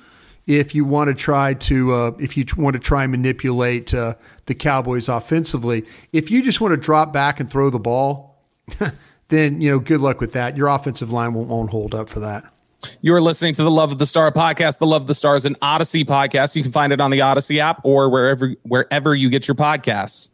if 0.46 0.74
you 0.74 0.84
want 0.84 1.08
to 1.08 1.14
try 1.14 1.54
to 1.54 1.92
uh, 1.92 2.10
if 2.18 2.36
you 2.36 2.44
want 2.56 2.74
to 2.74 2.80
try 2.80 3.04
and 3.04 3.12
manipulate 3.12 3.94
uh, 3.94 4.14
the 4.46 4.54
Cowboys 4.54 5.08
offensively. 5.08 5.84
If 6.12 6.30
you 6.30 6.42
just 6.42 6.60
want 6.60 6.72
to 6.72 6.76
drop 6.76 7.12
back 7.12 7.40
and 7.40 7.50
throw 7.50 7.70
the 7.70 7.78
ball, 7.78 8.42
then 9.28 9.60
you 9.60 9.70
know 9.70 9.78
good 9.78 10.00
luck 10.00 10.20
with 10.20 10.32
that. 10.32 10.56
Your 10.56 10.68
offensive 10.68 11.12
line 11.12 11.34
won't, 11.34 11.48
won't 11.48 11.70
hold 11.70 11.94
up 11.94 12.08
for 12.08 12.20
that. 12.20 12.44
You 13.00 13.14
are 13.14 13.20
listening 13.20 13.54
to 13.54 13.62
the 13.62 13.70
Love 13.70 13.92
of 13.92 13.98
the 13.98 14.06
Star 14.06 14.30
podcast. 14.30 14.78
The 14.78 14.86
Love 14.86 15.02
of 15.02 15.06
the 15.06 15.14
Stars 15.14 15.46
an 15.46 15.56
Odyssey 15.62 16.04
podcast. 16.04 16.54
You 16.54 16.62
can 16.62 16.72
find 16.72 16.92
it 16.92 17.00
on 17.00 17.10
the 17.10 17.22
Odyssey 17.22 17.60
app 17.60 17.80
or 17.82 18.10
wherever 18.10 18.54
wherever 18.62 19.14
you 19.14 19.30
get 19.30 19.48
your 19.48 19.54
podcasts. 19.54 20.28